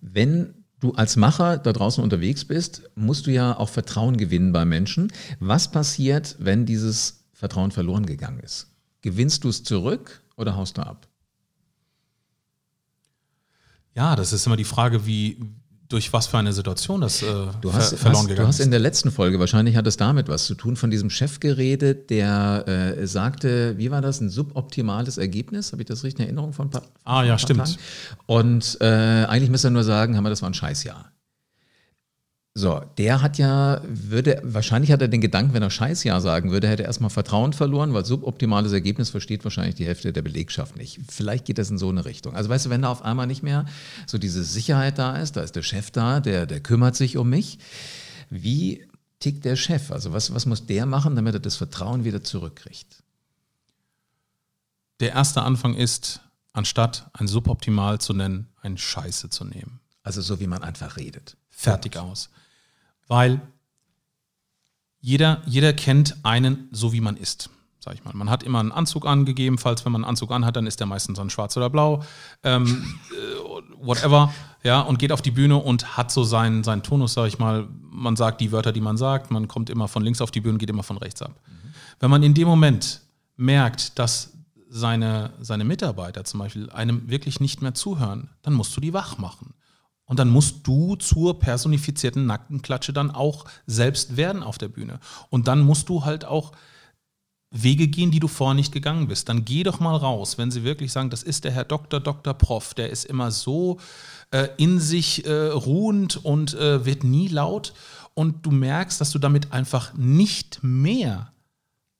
Wenn 0.00 0.54
du 0.80 0.92
als 0.92 1.16
Macher 1.16 1.58
da 1.58 1.72
draußen 1.72 2.02
unterwegs 2.02 2.44
bist, 2.44 2.82
musst 2.94 3.26
du 3.26 3.30
ja 3.30 3.56
auch 3.56 3.68
Vertrauen 3.68 4.16
gewinnen 4.16 4.52
bei 4.52 4.64
Menschen. 4.64 5.12
Was 5.40 5.70
passiert, 5.70 6.36
wenn 6.38 6.66
dieses 6.66 7.24
Vertrauen 7.32 7.70
verloren 7.70 8.04
gegangen 8.04 8.40
ist? 8.40 8.68
Gewinnst 9.00 9.44
du 9.44 9.48
es 9.48 9.62
zurück 9.62 10.22
oder 10.36 10.56
haust 10.56 10.78
du 10.78 10.82
ab? 10.82 11.08
Ja, 13.94 14.16
das 14.16 14.32
ist 14.32 14.46
immer 14.46 14.56
die 14.56 14.64
Frage, 14.64 15.06
wie, 15.06 15.38
durch 15.92 16.12
was 16.12 16.26
für 16.26 16.38
eine 16.38 16.52
Situation 16.52 17.00
das 17.00 17.22
äh, 17.22 17.26
du 17.60 17.72
hast, 17.72 17.90
ver 17.90 17.98
verloren 17.98 18.22
hast, 18.22 18.28
gegangen 18.28 18.44
Du 18.44 18.48
hast 18.48 18.60
in 18.60 18.70
der 18.70 18.80
letzten 18.80 19.10
Folge, 19.10 19.38
wahrscheinlich 19.38 19.76
hat 19.76 19.86
es 19.86 19.96
damit 19.96 20.28
was 20.28 20.46
zu 20.46 20.54
tun, 20.54 20.76
von 20.76 20.90
diesem 20.90 21.10
Chef 21.10 21.40
geredet, 21.40 22.10
der 22.10 22.64
äh, 22.66 23.06
sagte, 23.06 23.76
wie 23.78 23.90
war 23.90 24.00
das, 24.00 24.20
ein 24.20 24.30
suboptimales 24.30 25.18
Ergebnis? 25.18 25.72
Habe 25.72 25.82
ich 25.82 25.88
das 25.88 26.02
richtig 26.04 26.20
in 26.20 26.26
Erinnerung 26.26 26.52
von 26.52 26.68
ein 26.68 26.70
paar 26.70 26.82
Ah 27.04 27.24
ja, 27.24 27.38
stimmt. 27.38 27.60
Tagen? 27.60 27.76
Und 28.26 28.78
äh, 28.80 28.86
eigentlich 28.86 29.50
müsste 29.50 29.68
er 29.68 29.72
nur 29.72 29.84
sagen, 29.84 30.16
haben 30.16 30.24
wir, 30.24 30.30
das 30.30 30.42
war 30.42 30.50
ein 30.50 30.54
Scheißjahr. 30.54 31.12
So, 32.54 32.82
der 32.98 33.22
hat 33.22 33.38
ja, 33.38 33.80
würde, 33.86 34.42
wahrscheinlich 34.44 34.92
hat 34.92 35.00
er 35.00 35.08
den 35.08 35.22
Gedanken, 35.22 35.54
wenn 35.54 35.62
er 35.62 35.70
Scheißjahr 35.70 36.20
sagen 36.20 36.50
würde, 36.50 36.68
hätte 36.68 36.82
er 36.82 36.88
erstmal 36.88 37.08
Vertrauen 37.08 37.54
verloren, 37.54 37.94
weil 37.94 38.04
suboptimales 38.04 38.72
Ergebnis 38.72 39.08
versteht 39.08 39.42
wahrscheinlich 39.44 39.76
die 39.76 39.86
Hälfte 39.86 40.12
der 40.12 40.20
Belegschaft 40.20 40.76
nicht. 40.76 41.00
Vielleicht 41.08 41.46
geht 41.46 41.56
das 41.56 41.70
in 41.70 41.78
so 41.78 41.88
eine 41.88 42.04
Richtung. 42.04 42.36
Also 42.36 42.50
weißt 42.50 42.66
du, 42.66 42.70
wenn 42.70 42.82
da 42.82 42.90
auf 42.90 43.02
einmal 43.02 43.26
nicht 43.26 43.42
mehr 43.42 43.64
so 44.06 44.18
diese 44.18 44.44
Sicherheit 44.44 44.98
da 44.98 45.16
ist, 45.16 45.36
da 45.38 45.40
ist 45.40 45.56
der 45.56 45.62
Chef 45.62 45.90
da, 45.92 46.20
der, 46.20 46.44
der 46.44 46.60
kümmert 46.60 46.94
sich 46.94 47.16
um 47.16 47.30
mich. 47.30 47.58
Wie 48.28 48.86
tickt 49.18 49.46
der 49.46 49.56
Chef? 49.56 49.90
Also 49.90 50.12
was, 50.12 50.34
was 50.34 50.44
muss 50.44 50.66
der 50.66 50.84
machen, 50.84 51.16
damit 51.16 51.32
er 51.32 51.40
das 51.40 51.56
Vertrauen 51.56 52.04
wieder 52.04 52.22
zurückkriegt? 52.22 53.02
Der 55.00 55.12
erste 55.12 55.40
Anfang 55.40 55.74
ist, 55.74 56.20
anstatt 56.52 57.08
ein 57.14 57.28
suboptimal 57.28 57.98
zu 57.98 58.12
nennen, 58.12 58.48
ein 58.60 58.76
Scheiße 58.76 59.30
zu 59.30 59.46
nehmen. 59.46 59.80
Also 60.02 60.20
so 60.20 60.38
wie 60.38 60.46
man 60.46 60.62
einfach 60.62 60.98
redet. 60.98 61.38
Fertig 61.48 61.96
aus 61.96 62.28
weil 63.08 63.40
jeder, 65.00 65.42
jeder 65.46 65.72
kennt 65.72 66.16
einen 66.22 66.68
so, 66.70 66.92
wie 66.92 67.00
man 67.00 67.16
ist. 67.16 67.50
Sag 67.80 67.94
ich 67.94 68.04
mal. 68.04 68.14
Man 68.14 68.30
hat 68.30 68.44
immer 68.44 68.60
einen 68.60 68.70
Anzug 68.70 69.06
angegeben, 69.06 69.58
falls 69.58 69.84
wenn 69.84 69.90
man 69.90 70.04
einen 70.04 70.10
Anzug 70.10 70.30
anhat, 70.30 70.54
dann 70.54 70.68
ist 70.68 70.78
der 70.78 70.86
meistens 70.86 71.18
dann 71.18 71.30
schwarz 71.30 71.56
oder 71.56 71.68
blau, 71.68 72.04
ähm, 72.44 73.00
äh, 73.10 73.84
whatever, 73.84 74.32
ja, 74.62 74.80
und 74.80 75.00
geht 75.00 75.10
auf 75.10 75.20
die 75.20 75.32
Bühne 75.32 75.56
und 75.56 75.96
hat 75.96 76.12
so 76.12 76.22
seinen, 76.22 76.62
seinen 76.62 76.84
Tonus, 76.84 77.14
sag 77.14 77.26
ich 77.26 77.40
mal. 77.40 77.66
Man 77.80 78.14
sagt 78.14 78.40
die 78.40 78.52
Wörter, 78.52 78.70
die 78.70 78.80
man 78.80 78.96
sagt, 78.96 79.32
man 79.32 79.48
kommt 79.48 79.68
immer 79.68 79.88
von 79.88 80.04
links 80.04 80.20
auf 80.20 80.30
die 80.30 80.40
Bühne, 80.40 80.58
geht 80.58 80.70
immer 80.70 80.84
von 80.84 80.96
rechts 80.96 81.22
ab. 81.22 81.32
Mhm. 81.48 81.74
Wenn 81.98 82.10
man 82.10 82.22
in 82.22 82.34
dem 82.34 82.46
Moment 82.46 83.00
merkt, 83.36 83.98
dass 83.98 84.32
seine, 84.68 85.32
seine 85.40 85.64
Mitarbeiter 85.64 86.24
zum 86.24 86.38
Beispiel 86.38 86.70
einem 86.70 87.10
wirklich 87.10 87.40
nicht 87.40 87.62
mehr 87.62 87.74
zuhören, 87.74 88.30
dann 88.42 88.54
musst 88.54 88.76
du 88.76 88.80
die 88.80 88.94
wach 88.94 89.18
machen. 89.18 89.54
Und 90.06 90.18
dann 90.18 90.28
musst 90.28 90.66
du 90.66 90.96
zur 90.96 91.38
personifizierten 91.38 92.26
Nackenklatsche 92.26 92.92
dann 92.92 93.10
auch 93.10 93.44
selbst 93.66 94.16
werden 94.16 94.42
auf 94.42 94.58
der 94.58 94.68
Bühne. 94.68 95.00
Und 95.30 95.48
dann 95.48 95.60
musst 95.60 95.88
du 95.88 96.04
halt 96.04 96.24
auch 96.24 96.52
Wege 97.52 97.86
gehen, 97.86 98.10
die 98.10 98.20
du 98.20 98.28
vorher 98.28 98.54
nicht 98.54 98.72
gegangen 98.72 99.08
bist. 99.08 99.28
Dann 99.28 99.44
geh 99.44 99.62
doch 99.62 99.78
mal 99.78 99.96
raus, 99.96 100.38
wenn 100.38 100.50
sie 100.50 100.64
wirklich 100.64 100.90
sagen, 100.90 101.10
das 101.10 101.22
ist 101.22 101.44
der 101.44 101.52
Herr 101.52 101.64
Doktor, 101.64 102.00
Doktor 102.00 102.34
Prof, 102.34 102.74
der 102.74 102.90
ist 102.90 103.04
immer 103.04 103.30
so 103.30 103.78
äh, 104.30 104.48
in 104.56 104.80
sich 104.80 105.26
äh, 105.26 105.48
ruhend 105.48 106.24
und 106.24 106.54
äh, 106.54 106.84
wird 106.84 107.04
nie 107.04 107.28
laut. 107.28 107.74
Und 108.14 108.44
du 108.46 108.50
merkst, 108.50 109.00
dass 109.00 109.10
du 109.10 109.18
damit 109.18 109.52
einfach 109.52 109.94
nicht 109.94 110.60
mehr 110.62 111.32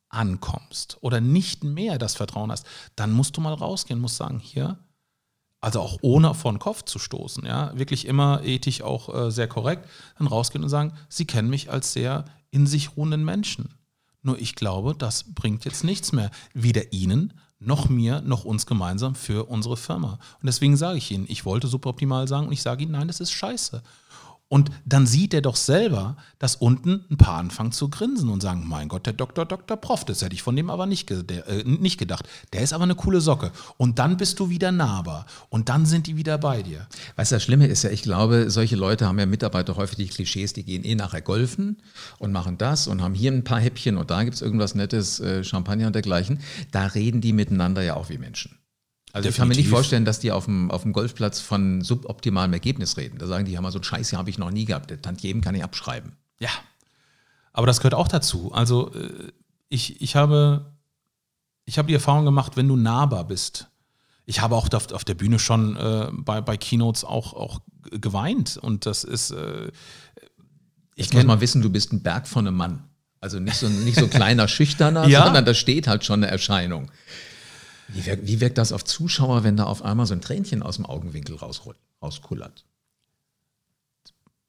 ankommst 0.08 0.98
oder 1.00 1.20
nicht 1.20 1.64
mehr 1.64 1.98
das 1.98 2.14
Vertrauen 2.14 2.50
hast. 2.50 2.66
Dann 2.96 3.12
musst 3.12 3.36
du 3.36 3.40
mal 3.40 3.54
rausgehen, 3.54 4.00
musst 4.00 4.16
sagen, 4.16 4.38
hier, 4.38 4.78
also 5.62 5.80
auch 5.80 5.96
ohne 6.02 6.34
vor 6.34 6.52
den 6.52 6.58
Kopf 6.58 6.82
zu 6.82 6.98
stoßen, 6.98 7.46
ja, 7.46 7.76
wirklich 7.78 8.06
immer 8.06 8.42
ethisch 8.44 8.82
auch 8.82 9.14
äh, 9.14 9.30
sehr 9.30 9.48
korrekt, 9.48 9.88
dann 10.18 10.26
rausgehen 10.26 10.62
und 10.62 10.68
sagen, 10.68 10.92
Sie 11.08 11.24
kennen 11.24 11.48
mich 11.48 11.70
als 11.70 11.92
sehr 11.92 12.26
in 12.50 12.66
sich 12.66 12.96
ruhenden 12.96 13.24
Menschen. 13.24 13.70
Nur 14.22 14.38
ich 14.38 14.54
glaube, 14.56 14.94
das 14.96 15.34
bringt 15.34 15.64
jetzt 15.64 15.84
nichts 15.84 16.12
mehr, 16.12 16.30
weder 16.52 16.92
Ihnen 16.92 17.32
noch 17.60 17.88
mir 17.88 18.20
noch 18.22 18.44
uns 18.44 18.66
gemeinsam 18.66 19.14
für 19.14 19.48
unsere 19.48 19.76
Firma. 19.76 20.18
Und 20.40 20.46
deswegen 20.46 20.76
sage 20.76 20.98
ich 20.98 21.10
Ihnen, 21.12 21.26
ich 21.28 21.44
wollte 21.44 21.68
suboptimal 21.68 22.26
sagen 22.26 22.46
und 22.48 22.52
ich 22.52 22.62
sage 22.62 22.82
Ihnen, 22.82 22.92
nein, 22.92 23.06
das 23.06 23.20
ist 23.20 23.30
scheiße. 23.30 23.82
Und 24.52 24.70
dann 24.84 25.06
sieht 25.06 25.32
er 25.32 25.40
doch 25.40 25.56
selber, 25.56 26.18
dass 26.38 26.56
unten 26.56 27.06
ein 27.10 27.16
paar 27.16 27.38
anfangen 27.38 27.72
zu 27.72 27.88
grinsen 27.88 28.28
und 28.28 28.42
sagen, 28.42 28.68
mein 28.68 28.88
Gott, 28.88 29.06
der 29.06 29.14
Doktor, 29.14 29.46
Doktor 29.46 29.78
Prof, 29.78 30.04
das 30.04 30.20
hätte 30.20 30.34
ich 30.34 30.42
von 30.42 30.54
dem 30.54 30.68
aber 30.68 30.84
nicht, 30.84 31.08
der, 31.08 31.48
äh, 31.48 31.64
nicht 31.64 31.96
gedacht. 31.96 32.28
Der 32.52 32.60
ist 32.60 32.74
aber 32.74 32.84
eine 32.84 32.94
coole 32.94 33.22
Socke. 33.22 33.50
Und 33.78 33.98
dann 33.98 34.18
bist 34.18 34.38
du 34.40 34.50
wieder 34.50 34.70
nahbar. 34.70 35.24
Und 35.48 35.70
dann 35.70 35.86
sind 35.86 36.06
die 36.06 36.18
wieder 36.18 36.36
bei 36.36 36.62
dir. 36.62 36.86
Weißt 37.16 37.32
du, 37.32 37.36
das 37.36 37.44
Schlimme 37.44 37.66
ist 37.66 37.82
ja, 37.84 37.88
ich 37.88 38.02
glaube, 38.02 38.50
solche 38.50 38.76
Leute 38.76 39.06
haben 39.06 39.18
ja 39.18 39.24
Mitarbeiter 39.24 39.74
häufig 39.76 39.96
die 39.96 40.08
Klischees, 40.08 40.52
die 40.52 40.64
gehen 40.64 40.84
eh 40.84 40.96
nachher 40.96 41.22
golfen 41.22 41.80
und 42.18 42.30
machen 42.30 42.58
das 42.58 42.88
und 42.88 43.00
haben 43.00 43.14
hier 43.14 43.32
ein 43.32 43.44
paar 43.44 43.58
Häppchen 43.58 43.96
und 43.96 44.10
da 44.10 44.22
gibt 44.22 44.34
es 44.34 44.42
irgendwas 44.42 44.74
Nettes, 44.74 45.18
äh, 45.20 45.44
Champagner 45.44 45.86
und 45.86 45.94
dergleichen. 45.94 46.40
Da 46.72 46.88
reden 46.88 47.22
die 47.22 47.32
miteinander 47.32 47.80
ja 47.80 47.94
auch 47.94 48.10
wie 48.10 48.18
Menschen. 48.18 48.58
Also 49.12 49.28
Definitiv. 49.28 49.30
ich 49.30 49.36
kann 49.36 49.48
mir 49.48 49.56
nicht 49.56 49.68
vorstellen, 49.68 50.04
dass 50.04 50.20
die 50.20 50.32
auf 50.32 50.46
dem, 50.46 50.70
auf 50.70 50.82
dem 50.82 50.92
Golfplatz 50.92 51.40
von 51.40 51.82
suboptimalem 51.82 52.52
Ergebnis 52.52 52.96
reden. 52.96 53.18
Da 53.18 53.26
sagen 53.26 53.44
die, 53.44 53.52
ja 53.52 53.60
mal 53.60 53.70
so 53.70 53.78
ein 53.78 53.84
Scheiß 53.84 54.10
hier 54.10 54.18
habe 54.18 54.30
ich 54.30 54.38
noch 54.38 54.50
nie 54.50 54.64
gehabt. 54.64 54.90
Der 54.90 55.02
Tantiemen 55.02 55.42
kann 55.42 55.54
ich 55.54 55.62
abschreiben. 55.62 56.12
Ja. 56.38 56.50
Aber 57.52 57.66
das 57.66 57.78
gehört 57.78 57.94
auch 57.94 58.08
dazu. 58.08 58.52
Also 58.52 58.92
äh, 58.94 59.32
ich, 59.68 60.00
ich, 60.00 60.16
habe, 60.16 60.72
ich 61.66 61.76
habe 61.76 61.88
die 61.88 61.94
Erfahrung 61.94 62.24
gemacht, 62.24 62.56
wenn 62.56 62.68
du 62.68 62.76
nahbar 62.76 63.26
bist. 63.26 63.68
Ich 64.24 64.40
habe 64.40 64.54
auch 64.54 64.68
auf 64.72 65.04
der 65.04 65.14
Bühne 65.14 65.38
schon 65.38 65.76
äh, 65.76 66.08
bei, 66.12 66.40
bei 66.40 66.56
Keynotes 66.56 67.04
auch, 67.04 67.34
auch 67.34 67.60
geweint. 67.90 68.56
Und 68.56 68.86
das 68.86 69.04
ist. 69.04 69.32
Äh, 69.32 69.72
ich 70.94 71.12
muss 71.12 71.24
mal 71.24 71.40
wissen, 71.40 71.60
du 71.62 71.70
bist 71.70 71.92
ein 71.92 72.02
Berg 72.02 72.28
von 72.28 72.46
einem 72.46 72.56
Mann. 72.56 72.84
Also 73.20 73.38
nicht 73.40 73.56
so, 73.56 73.68
nicht 73.68 73.98
so 73.98 74.08
kleiner 74.08 74.48
Schüchterner, 74.48 75.06
ja? 75.06 75.24
sondern 75.24 75.44
da 75.44 75.54
steht 75.54 75.86
halt 75.86 76.04
schon 76.04 76.22
eine 76.22 76.30
Erscheinung. 76.30 76.90
Wie 77.92 78.06
wirkt, 78.06 78.26
wie 78.26 78.40
wirkt, 78.40 78.58
das 78.58 78.72
auf 78.72 78.84
Zuschauer, 78.84 79.44
wenn 79.44 79.56
da 79.56 79.64
auf 79.64 79.82
einmal 79.82 80.06
so 80.06 80.14
ein 80.14 80.20
Tränchen 80.20 80.62
aus 80.62 80.76
dem 80.76 80.86
Augenwinkel 80.86 81.36
rauskullert? 81.36 82.64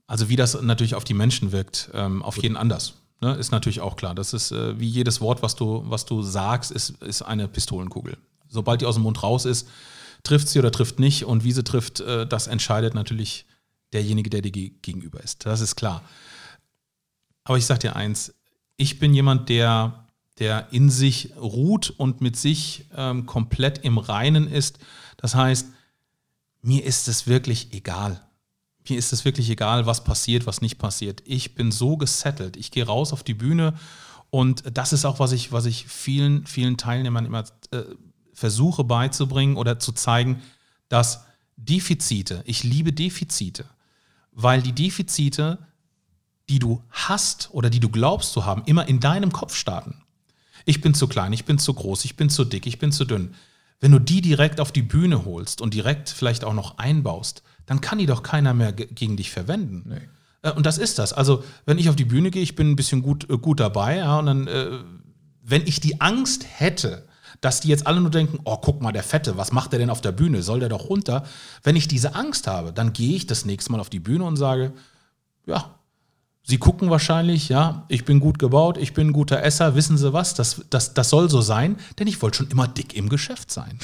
Also 0.07 0.29
wie 0.29 0.35
das 0.35 0.61
natürlich 0.61 0.95
auf 0.95 1.03
die 1.03 1.13
Menschen 1.13 1.51
wirkt, 1.51 1.89
ähm, 1.93 2.23
auf 2.23 2.41
jeden 2.41 2.57
anders. 2.57 2.93
Ne, 3.21 3.35
ist 3.35 3.51
natürlich 3.51 3.79
auch 3.79 3.95
klar. 3.95 4.13
Das 4.13 4.33
ist 4.33 4.51
äh, 4.51 4.77
wie 4.79 4.87
jedes 4.87 5.21
Wort, 5.21 5.41
was 5.41 5.55
du, 5.55 5.83
was 5.85 6.05
du 6.05 6.21
sagst, 6.21 6.71
ist, 6.71 7.01
ist 7.01 7.21
eine 7.21 7.47
Pistolenkugel. 7.47 8.17
Sobald 8.49 8.81
die 8.81 8.85
aus 8.85 8.95
dem 8.95 9.03
Mund 9.03 9.23
raus 9.23 9.45
ist, 9.45 9.69
trifft 10.23 10.49
sie 10.49 10.59
oder 10.59 10.71
trifft 10.71 10.99
nicht. 10.99 11.23
Und 11.23 11.45
wie 11.45 11.53
sie 11.53 11.63
trifft, 11.63 12.01
äh, 12.01 12.27
das 12.27 12.47
entscheidet 12.47 12.95
natürlich 12.95 13.45
derjenige, 13.93 14.29
der 14.29 14.41
dir 14.41 14.51
gegenüber 14.51 15.23
ist. 15.23 15.45
Das 15.45 15.61
ist 15.61 15.77
klar. 15.77 16.01
Aber 17.45 17.57
ich 17.57 17.65
sage 17.65 17.79
dir 17.79 17.95
eins, 17.95 18.33
ich 18.75 18.99
bin 18.99 19.13
jemand, 19.13 19.47
der 19.47 20.02
der 20.39 20.67
in 20.71 20.89
sich 20.89 21.35
ruht 21.37 21.89
und 21.91 22.21
mit 22.21 22.35
sich 22.35 22.85
ähm, 22.95 23.25
komplett 23.25 23.79
im 23.79 23.97
Reinen 23.97 24.47
ist. 24.47 24.79
Das 25.17 25.35
heißt, 25.35 25.67
mir 26.61 26.83
ist 26.83 27.07
es 27.07 27.27
wirklich 27.27 27.73
egal. 27.73 28.21
Mir 28.89 28.97
ist 28.97 29.13
es 29.13 29.25
wirklich 29.25 29.49
egal, 29.49 29.85
was 29.85 30.03
passiert, 30.03 30.45
was 30.45 30.61
nicht 30.61 30.77
passiert. 30.77 31.21
Ich 31.25 31.55
bin 31.55 31.71
so 31.71 31.97
gesettelt. 31.97 32.57
Ich 32.57 32.71
gehe 32.71 32.85
raus 32.85 33.13
auf 33.13 33.23
die 33.23 33.33
Bühne 33.33 33.75
und 34.33 34.63
das 34.75 34.93
ist 34.93 35.05
auch, 35.05 35.19
was 35.19 35.31
ich, 35.31 35.51
was 35.51 35.65
ich 35.65 35.85
vielen, 35.85 36.47
vielen 36.47 36.77
Teilnehmern 36.77 37.25
immer 37.25 37.43
äh, 37.69 37.83
versuche 38.33 38.83
beizubringen 38.83 39.57
oder 39.57 39.77
zu 39.77 39.91
zeigen, 39.91 40.41
dass 40.89 41.25
Defizite, 41.55 42.41
ich 42.45 42.63
liebe 42.63 42.93
Defizite, 42.93 43.65
weil 44.31 44.63
die 44.63 44.73
Defizite, 44.73 45.59
die 46.49 46.57
du 46.57 46.81
hast 46.89 47.49
oder 47.51 47.69
die 47.69 47.79
du 47.79 47.89
glaubst 47.89 48.33
zu 48.33 48.43
haben, 48.43 48.63
immer 48.65 48.87
in 48.87 48.99
deinem 48.99 49.31
Kopf 49.31 49.55
starten. 49.55 50.02
Ich 50.65 50.81
bin 50.81 50.93
zu 50.93 51.07
klein, 51.07 51.33
ich 51.33 51.45
bin 51.45 51.57
zu 51.57 51.73
groß, 51.73 52.05
ich 52.05 52.15
bin 52.15 52.29
zu 52.29 52.45
dick, 52.45 52.65
ich 52.67 52.79
bin 52.79 52.91
zu 52.91 53.05
dünn. 53.05 53.35
Wenn 53.79 53.91
du 53.91 53.99
die 53.99 54.21
direkt 54.21 54.59
auf 54.59 54.71
die 54.71 54.81
Bühne 54.81 55.25
holst 55.25 55.61
und 55.61 55.73
direkt 55.73 56.09
vielleicht 56.09 56.43
auch 56.43 56.53
noch 56.53 56.77
einbaust, 56.77 57.43
dann 57.65 57.81
kann 57.81 57.97
die 57.97 58.05
doch 58.05 58.23
keiner 58.23 58.53
mehr 58.53 58.71
gegen 58.71 59.17
dich 59.17 59.31
verwenden. 59.31 59.83
Nee. 59.89 60.01
Äh, 60.41 60.51
und 60.51 60.65
das 60.65 60.77
ist 60.77 60.99
das. 60.99 61.13
Also, 61.13 61.43
wenn 61.65 61.79
ich 61.79 61.89
auf 61.89 61.95
die 61.95 62.05
Bühne 62.05 62.31
gehe, 62.31 62.43
ich 62.43 62.55
bin 62.55 62.71
ein 62.71 62.75
bisschen 62.75 63.01
gut, 63.01 63.29
äh, 63.29 63.37
gut 63.37 63.59
dabei, 63.59 63.97
ja, 63.97 64.19
und 64.19 64.25
dann, 64.27 64.47
äh, 64.47 64.79
wenn 65.41 65.65
ich 65.65 65.79
die 65.79 65.99
Angst 65.99 66.45
hätte, 66.47 67.07
dass 67.41 67.59
die 67.59 67.67
jetzt 67.67 67.87
alle 67.87 67.99
nur 67.99 68.11
denken, 68.11 68.39
oh, 68.45 68.57
guck 68.57 68.81
mal, 68.81 68.91
der 68.93 69.03
Fette, 69.03 69.35
was 69.35 69.51
macht 69.51 69.73
der 69.73 69.79
denn 69.79 69.89
auf 69.89 70.01
der 70.01 70.13
Bühne? 70.13 70.43
Soll 70.43 70.59
der 70.59 70.69
doch 70.69 70.89
runter? 70.89 71.25
Wenn 71.63 71.75
ich 71.75 71.87
diese 71.87 72.15
Angst 72.15 72.47
habe, 72.47 72.71
dann 72.71 72.93
gehe 72.93 73.15
ich 73.15 73.27
das 73.27 73.43
nächste 73.43 73.71
Mal 73.71 73.81
auf 73.81 73.89
die 73.89 73.99
Bühne 73.99 74.23
und 74.23 74.37
sage, 74.37 74.71
ja, 75.45 75.75
Sie 76.45 76.57
gucken 76.57 76.89
wahrscheinlich, 76.89 77.47
ja, 77.47 77.85
ich 77.87 78.03
bin 78.03 78.19
gut 78.19 78.37
gebaut, 78.37 78.77
ich 78.77 78.93
bin 78.93 79.07
ein 79.07 79.13
guter 79.13 79.41
Esser, 79.41 79.75
wissen 79.75 79.97
Sie 79.97 80.11
was, 80.11 80.33
das, 80.33 80.61
das, 80.69 80.93
das 80.93 81.09
soll 81.09 81.29
so 81.29 81.39
sein, 81.39 81.77
denn 81.99 82.07
ich 82.07 82.21
wollte 82.21 82.39
schon 82.39 82.49
immer 82.49 82.67
dick 82.67 82.97
im 82.97 83.07
Geschäft 83.07 83.49
sein. 83.49 83.79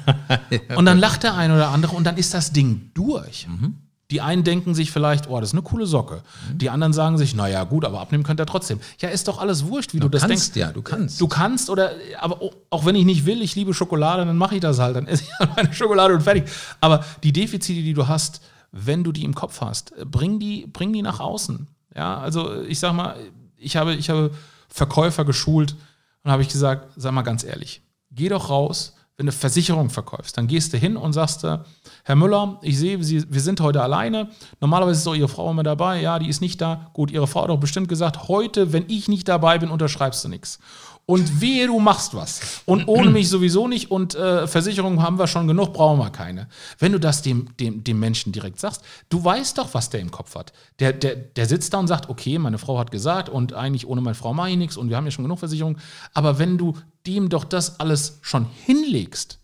und 0.76 0.84
dann 0.84 0.98
lacht 0.98 1.22
der 1.22 1.34
eine 1.34 1.54
oder 1.54 1.70
andere 1.70 1.96
und 1.96 2.04
dann 2.04 2.18
ist 2.18 2.34
das 2.34 2.52
Ding 2.52 2.90
durch. 2.92 3.48
Mhm. 3.48 3.76
Die 4.10 4.20
einen 4.20 4.44
denken 4.44 4.74
sich 4.74 4.90
vielleicht, 4.90 5.30
oh, 5.30 5.40
das 5.40 5.48
ist 5.48 5.54
eine 5.54 5.62
coole 5.62 5.86
Socke. 5.86 6.22
Mhm. 6.52 6.58
Die 6.58 6.68
anderen 6.68 6.92
sagen 6.92 7.16
sich, 7.16 7.34
naja, 7.34 7.64
gut, 7.64 7.86
aber 7.86 8.00
abnehmen 8.00 8.22
könnt 8.22 8.38
ihr 8.38 8.44
trotzdem. 8.44 8.80
Ja, 8.98 9.08
ist 9.08 9.26
doch 9.26 9.38
alles 9.38 9.64
wurscht, 9.64 9.94
wie 9.94 9.98
du, 9.98 10.08
du 10.08 10.10
das 10.10 10.28
kannst, 10.28 10.54
denkst. 10.54 10.68
Ja, 10.68 10.72
du 10.72 10.82
kannst. 10.82 11.20
Du 11.22 11.26
kannst 11.26 11.70
oder, 11.70 11.92
aber 12.20 12.38
auch 12.68 12.84
wenn 12.84 12.96
ich 12.96 13.06
nicht 13.06 13.24
will, 13.24 13.40
ich 13.40 13.54
liebe 13.54 13.72
Schokolade, 13.72 14.26
dann 14.26 14.36
mache 14.36 14.56
ich 14.56 14.60
das 14.60 14.78
halt, 14.78 14.96
dann 14.96 15.06
esse 15.08 15.22
ich 15.22 15.38
halt 15.38 15.56
meine 15.56 15.72
Schokolade 15.72 16.12
und 16.12 16.20
fertig. 16.20 16.44
Aber 16.82 17.02
die 17.22 17.32
Defizite, 17.32 17.80
die 17.80 17.94
du 17.94 18.06
hast, 18.06 18.42
wenn 18.72 19.04
du 19.04 19.10
die 19.10 19.24
im 19.24 19.34
Kopf 19.34 19.62
hast, 19.62 19.94
bring 20.04 20.38
die, 20.38 20.66
bring 20.66 20.92
die 20.92 21.00
nach 21.00 21.20
außen. 21.20 21.66
Ja, 21.94 22.18
also 22.18 22.62
ich 22.62 22.78
sag 22.78 22.92
mal, 22.92 23.16
ich 23.56 23.76
habe, 23.76 23.94
ich 23.94 24.10
habe 24.10 24.30
Verkäufer 24.68 25.24
geschult 25.24 25.76
und 26.22 26.30
habe 26.30 26.42
ich 26.42 26.48
gesagt, 26.48 26.92
sag 26.96 27.12
mal 27.12 27.22
ganz 27.22 27.44
ehrlich, 27.44 27.82
geh 28.10 28.28
doch 28.28 28.50
raus, 28.50 28.94
wenn 29.16 29.26
du 29.26 29.32
Versicherung 29.32 29.90
verkaufst, 29.90 30.36
dann 30.36 30.48
gehst 30.48 30.72
du 30.72 30.76
hin 30.76 30.96
und 30.96 31.12
sagst, 31.12 31.44
Herr 31.44 32.16
Müller, 32.16 32.58
ich 32.62 32.76
sehe, 32.78 33.02
Sie, 33.04 33.24
wir 33.32 33.40
sind 33.40 33.60
heute 33.60 33.80
alleine. 33.80 34.28
Normalerweise 34.60 34.98
ist 34.98 35.06
doch 35.06 35.14
Ihre 35.14 35.28
Frau 35.28 35.52
immer 35.52 35.62
dabei. 35.62 36.00
Ja, 36.00 36.18
die 36.18 36.28
ist 36.28 36.40
nicht 36.40 36.60
da. 36.60 36.90
Gut, 36.94 37.12
Ihre 37.12 37.28
Frau 37.28 37.42
hat 37.42 37.50
doch 37.50 37.60
bestimmt 37.60 37.88
gesagt, 37.88 38.26
heute, 38.26 38.72
wenn 38.72 38.86
ich 38.88 39.06
nicht 39.06 39.28
dabei 39.28 39.58
bin, 39.58 39.70
unterschreibst 39.70 40.24
du 40.24 40.28
nichts 40.28 40.58
und 41.06 41.40
wehe, 41.40 41.66
du 41.66 41.78
machst 41.78 42.14
was. 42.14 42.62
Und 42.64 42.88
ohne 42.88 43.10
mich 43.10 43.28
sowieso 43.28 43.68
nicht 43.68 43.90
und 43.90 44.14
äh, 44.14 44.46
Versicherungen 44.46 45.02
haben 45.02 45.18
wir 45.18 45.26
schon 45.26 45.46
genug, 45.46 45.74
brauchen 45.74 45.98
wir 45.98 46.10
keine. 46.10 46.48
Wenn 46.78 46.92
du 46.92 47.00
das 47.00 47.20
dem, 47.20 47.54
dem, 47.58 47.84
dem 47.84 47.98
Menschen 47.98 48.32
direkt 48.32 48.58
sagst, 48.58 48.82
du 49.10 49.22
weißt 49.22 49.58
doch, 49.58 49.74
was 49.74 49.90
der 49.90 50.00
im 50.00 50.10
Kopf 50.10 50.34
hat. 50.34 50.52
Der, 50.78 50.92
der, 50.92 51.16
der 51.16 51.46
sitzt 51.46 51.74
da 51.74 51.78
und 51.78 51.88
sagt, 51.88 52.08
okay, 52.08 52.38
meine 52.38 52.58
Frau 52.58 52.78
hat 52.78 52.90
gesagt 52.90 53.28
und 53.28 53.52
eigentlich 53.52 53.86
ohne 53.86 54.00
meine 54.00 54.14
Frau 54.14 54.32
mache 54.32 54.50
ich 54.50 54.56
nichts 54.56 54.76
und 54.76 54.88
wir 54.88 54.96
haben 54.96 55.04
ja 55.04 55.10
schon 55.10 55.24
genug 55.24 55.38
Versicherungen. 55.38 55.78
Aber 56.14 56.38
wenn 56.38 56.56
du 56.56 56.74
dem 57.06 57.28
doch 57.28 57.44
das 57.44 57.80
alles 57.80 58.18
schon 58.22 58.46
hinlegst, 58.64 59.38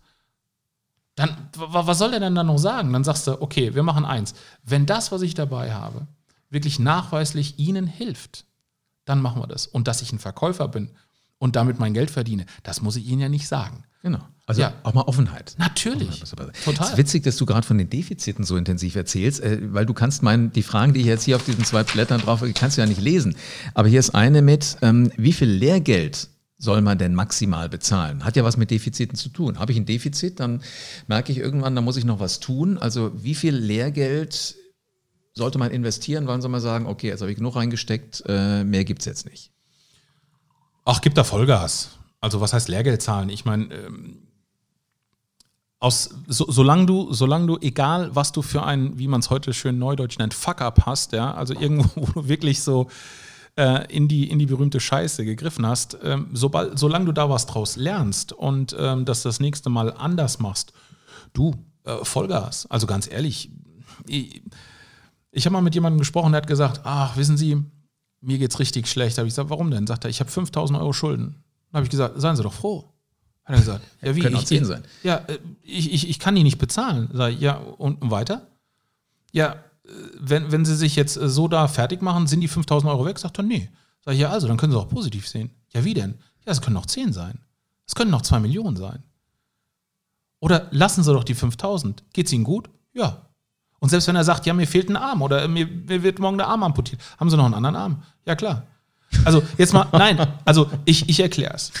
dann, 1.15 1.49
was 1.55 1.99
soll 1.99 2.11
der 2.11 2.21
denn 2.21 2.33
dann 2.33 2.47
noch 2.47 2.57
sagen? 2.57 2.91
Dann 2.91 3.03
sagst 3.03 3.27
du, 3.27 3.39
okay, 3.39 3.75
wir 3.75 3.83
machen 3.83 4.05
eins. 4.05 4.33
Wenn 4.63 4.87
das, 4.87 5.11
was 5.11 5.21
ich 5.21 5.35
dabei 5.35 5.73
habe, 5.73 6.07
wirklich 6.49 6.79
nachweislich 6.79 7.59
Ihnen 7.59 7.85
hilft, 7.85 8.45
dann 9.05 9.21
machen 9.21 9.41
wir 9.41 9.47
das. 9.47 9.67
Und 9.67 9.87
dass 9.87 10.01
ich 10.01 10.11
ein 10.11 10.19
Verkäufer 10.19 10.67
bin 10.67 10.89
und 11.41 11.55
damit 11.55 11.79
mein 11.79 11.95
Geld 11.95 12.11
verdiene. 12.11 12.45
Das 12.61 12.83
muss 12.83 12.95
ich 12.95 13.07
Ihnen 13.07 13.19
ja 13.19 13.27
nicht 13.27 13.47
sagen. 13.47 13.83
Genau. 14.03 14.19
Also 14.45 14.61
ja. 14.61 14.73
auch 14.83 14.93
mal 14.93 15.01
Offenheit. 15.01 15.55
Natürlich. 15.57 16.21
Offenheit. 16.21 16.55
Total. 16.63 16.85
Es 16.85 16.91
ist 16.91 16.97
witzig, 16.97 17.23
dass 17.23 17.35
du 17.35 17.47
gerade 17.47 17.65
von 17.65 17.79
den 17.79 17.89
Defiziten 17.89 18.45
so 18.45 18.57
intensiv 18.57 18.95
erzählst, 18.95 19.41
äh, 19.41 19.57
weil 19.73 19.87
du 19.87 19.93
kannst 19.95 20.21
meinen, 20.21 20.51
die 20.51 20.61
Fragen, 20.61 20.93
die 20.93 20.99
ich 20.99 21.07
jetzt 21.07 21.23
hier 21.23 21.35
auf 21.35 21.43
diesen 21.43 21.65
zwei 21.65 21.83
Blättern 21.83 22.21
drauf 22.21 22.41
habe, 22.41 22.53
kannst 22.53 22.77
du 22.77 22.81
ja 22.81 22.87
nicht 22.87 23.01
lesen. 23.01 23.35
Aber 23.73 23.87
hier 23.89 23.99
ist 23.99 24.11
eine 24.11 24.43
mit, 24.43 24.77
ähm, 24.83 25.11
wie 25.17 25.33
viel 25.33 25.49
Lehrgeld 25.49 26.29
soll 26.59 26.81
man 26.81 26.99
denn 26.99 27.15
maximal 27.15 27.69
bezahlen? 27.69 28.23
Hat 28.23 28.35
ja 28.35 28.43
was 28.43 28.55
mit 28.55 28.69
Defiziten 28.69 29.17
zu 29.17 29.29
tun. 29.29 29.57
Habe 29.57 29.71
ich 29.71 29.79
ein 29.79 29.87
Defizit, 29.87 30.39
dann 30.39 30.61
merke 31.07 31.31
ich 31.31 31.39
irgendwann, 31.39 31.75
da 31.75 31.81
muss 31.81 31.97
ich 31.97 32.05
noch 32.05 32.19
was 32.19 32.39
tun. 32.39 32.77
Also 32.77 33.11
wie 33.15 33.33
viel 33.33 33.55
Lehrgeld 33.55 34.55
sollte 35.33 35.57
man 35.57 35.71
investieren? 35.71 36.27
Wann 36.27 36.41
soll 36.41 36.51
man 36.51 36.61
sagen, 36.61 36.85
okay, 36.85 37.07
jetzt 37.07 37.21
habe 37.21 37.31
ich 37.31 37.37
genug 37.37 37.55
reingesteckt, 37.55 38.23
äh, 38.27 38.63
mehr 38.63 38.83
gibt 38.83 39.01
es 39.01 39.05
jetzt 39.07 39.25
nicht? 39.25 39.51
Ach, 40.85 41.01
gibt 41.01 41.17
da 41.17 41.23
Vollgas. 41.23 41.97
Also 42.19 42.41
was 42.41 42.53
heißt 42.53 42.69
Lehrgeld 42.69 43.01
zahlen? 43.01 43.29
Ich 43.29 43.45
meine, 43.45 43.73
ähm, 43.73 44.27
so, 45.89 46.45
solange 46.51 46.85
du, 46.85 47.11
solange 47.11 47.47
du, 47.47 47.57
egal 47.59 48.15
was 48.15 48.31
du 48.31 48.41
für 48.41 48.63
ein, 48.63 48.99
wie 48.99 49.07
man 49.07 49.21
es 49.21 49.29
heute 49.31 49.53
schön 49.53 49.79
neudeutsch 49.79 50.19
nennt, 50.19 50.33
Fuck-up 50.33 50.85
hast, 50.85 51.13
ja, 51.13 51.33
also 51.33 51.55
irgendwo, 51.55 51.89
wo 51.95 52.21
du 52.21 52.27
wirklich 52.27 52.61
so 52.61 52.87
äh, 53.55 53.91
in, 53.91 54.07
die, 54.07 54.29
in 54.29 54.37
die 54.37 54.45
berühmte 54.45 54.79
Scheiße 54.79 55.25
gegriffen 55.25 55.65
hast, 55.65 55.97
ähm, 56.03 56.29
sobald, 56.33 56.77
solange 56.77 57.05
du 57.05 57.11
da 57.11 57.29
was 57.29 57.47
draus 57.47 57.75
lernst 57.77 58.31
und 58.31 58.75
ähm, 58.77 59.05
das 59.05 59.23
das 59.23 59.39
nächste 59.39 59.69
Mal 59.69 59.91
anders 59.93 60.39
machst, 60.39 60.73
du, 61.33 61.55
äh, 61.83 62.05
Vollgas. 62.05 62.67
Also 62.69 62.85
ganz 62.85 63.09
ehrlich, 63.09 63.49
ich, 64.07 64.43
ich 65.31 65.45
habe 65.45 65.53
mal 65.53 65.61
mit 65.61 65.73
jemandem 65.73 65.99
gesprochen, 65.99 66.31
der 66.31 66.41
hat 66.41 66.47
gesagt, 66.47 66.81
ach, 66.83 67.17
wissen 67.17 67.37
Sie, 67.37 67.57
mir 68.21 68.37
geht's 68.37 68.59
richtig 68.59 68.87
schlecht. 68.87 69.17
Habe 69.17 69.27
ich 69.27 69.33
gesagt, 69.33 69.49
warum 69.49 69.71
denn? 69.71 69.87
Sagt 69.87 70.05
er, 70.05 70.09
ich 70.09 70.19
habe 70.19 70.31
5000 70.31 70.79
Euro 70.79 70.93
Schulden. 70.93 71.43
Dann 71.71 71.79
habe 71.79 71.85
ich 71.85 71.89
gesagt, 71.89 72.19
seien 72.21 72.35
Sie 72.35 72.43
doch 72.43 72.53
froh. 72.53 72.91
Hat 73.43 73.55
er 73.55 73.59
gesagt, 73.59 73.85
ja, 74.01 74.15
wie? 74.15 74.21
Können 74.21 74.35
auch 74.35 74.43
10 74.43 74.65
sein. 74.65 74.83
Ja, 75.03 75.17
äh, 75.27 75.39
ich, 75.63 75.91
ich, 75.91 76.09
ich 76.09 76.19
kann 76.19 76.35
die 76.35 76.43
nicht 76.43 76.59
bezahlen. 76.59 77.09
Sag 77.13 77.33
ich, 77.33 77.39
ja, 77.39 77.55
und 77.55 78.11
weiter? 78.11 78.47
Ja, 79.31 79.53
äh, 79.83 79.89
wenn, 80.19 80.51
wenn 80.51 80.65
Sie 80.65 80.75
sich 80.75 80.95
jetzt 80.95 81.17
äh, 81.17 81.27
so 81.27 81.47
da 81.47 81.67
fertig 81.67 82.01
machen, 82.01 82.27
sind 82.27 82.41
die 82.41 82.47
5000 82.47 82.91
Euro 82.91 83.05
weg? 83.05 83.17
Sagt 83.17 83.39
er, 83.39 83.43
nee. 83.43 83.69
Sag 84.05 84.13
ich, 84.13 84.19
ja, 84.19 84.29
also, 84.29 84.47
dann 84.47 84.57
können 84.57 84.71
Sie 84.71 84.77
auch 84.77 84.89
positiv 84.89 85.27
sehen. 85.27 85.51
Ja, 85.73 85.83
wie 85.83 85.93
denn? 85.93 86.15
Ja, 86.45 86.51
es 86.51 86.61
können 86.61 86.77
auch 86.77 86.85
10 86.85 87.13
sein. 87.13 87.39
Es 87.87 87.95
können 87.95 88.11
noch 88.11 88.21
2 88.21 88.39
Millionen 88.39 88.77
sein. 88.77 89.03
Oder 90.39 90.67
lassen 90.71 91.03
Sie 91.03 91.13
doch 91.13 91.23
die 91.23 91.35
5000. 91.35 92.03
Geht's 92.13 92.31
Ihnen 92.33 92.43
gut? 92.43 92.69
Ja. 92.93 93.27
Und 93.81 93.89
selbst 93.89 94.07
wenn 94.07 94.15
er 94.15 94.23
sagt, 94.23 94.45
ja, 94.45 94.53
mir 94.53 94.67
fehlt 94.67 94.89
ein 94.89 94.95
Arm 94.95 95.23
oder 95.23 95.47
mir, 95.47 95.65
mir 95.65 96.03
wird 96.03 96.19
morgen 96.19 96.37
der 96.37 96.47
Arm 96.47 96.61
amputiert, 96.61 97.01
haben 97.19 97.29
Sie 97.31 97.35
noch 97.35 97.45
einen 97.45 97.55
anderen 97.55 97.75
Arm? 97.75 98.03
Ja, 98.25 98.35
klar. 98.35 98.63
Also 99.25 99.41
jetzt 99.57 99.73
mal, 99.73 99.87
nein, 99.91 100.19
also 100.45 100.69
ich, 100.85 101.09
ich 101.09 101.19
erkläre 101.19 101.55
es. 101.55 101.71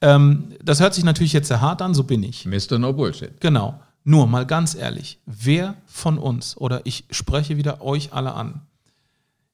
Ähm, 0.00 0.54
das 0.62 0.80
hört 0.80 0.94
sich 0.94 1.02
natürlich 1.02 1.32
jetzt 1.32 1.48
sehr 1.48 1.60
hart 1.60 1.82
an, 1.82 1.92
so 1.92 2.04
bin 2.04 2.22
ich. 2.22 2.46
Mr. 2.46 2.78
No 2.78 2.92
Bullshit. 2.92 3.40
Genau. 3.40 3.80
Nur 4.04 4.28
mal 4.28 4.46
ganz 4.46 4.76
ehrlich, 4.76 5.18
wer 5.26 5.74
von 5.86 6.18
uns, 6.18 6.56
oder 6.56 6.82
ich 6.84 7.04
spreche 7.10 7.56
wieder 7.56 7.82
euch 7.82 8.12
alle 8.12 8.32
an, 8.32 8.62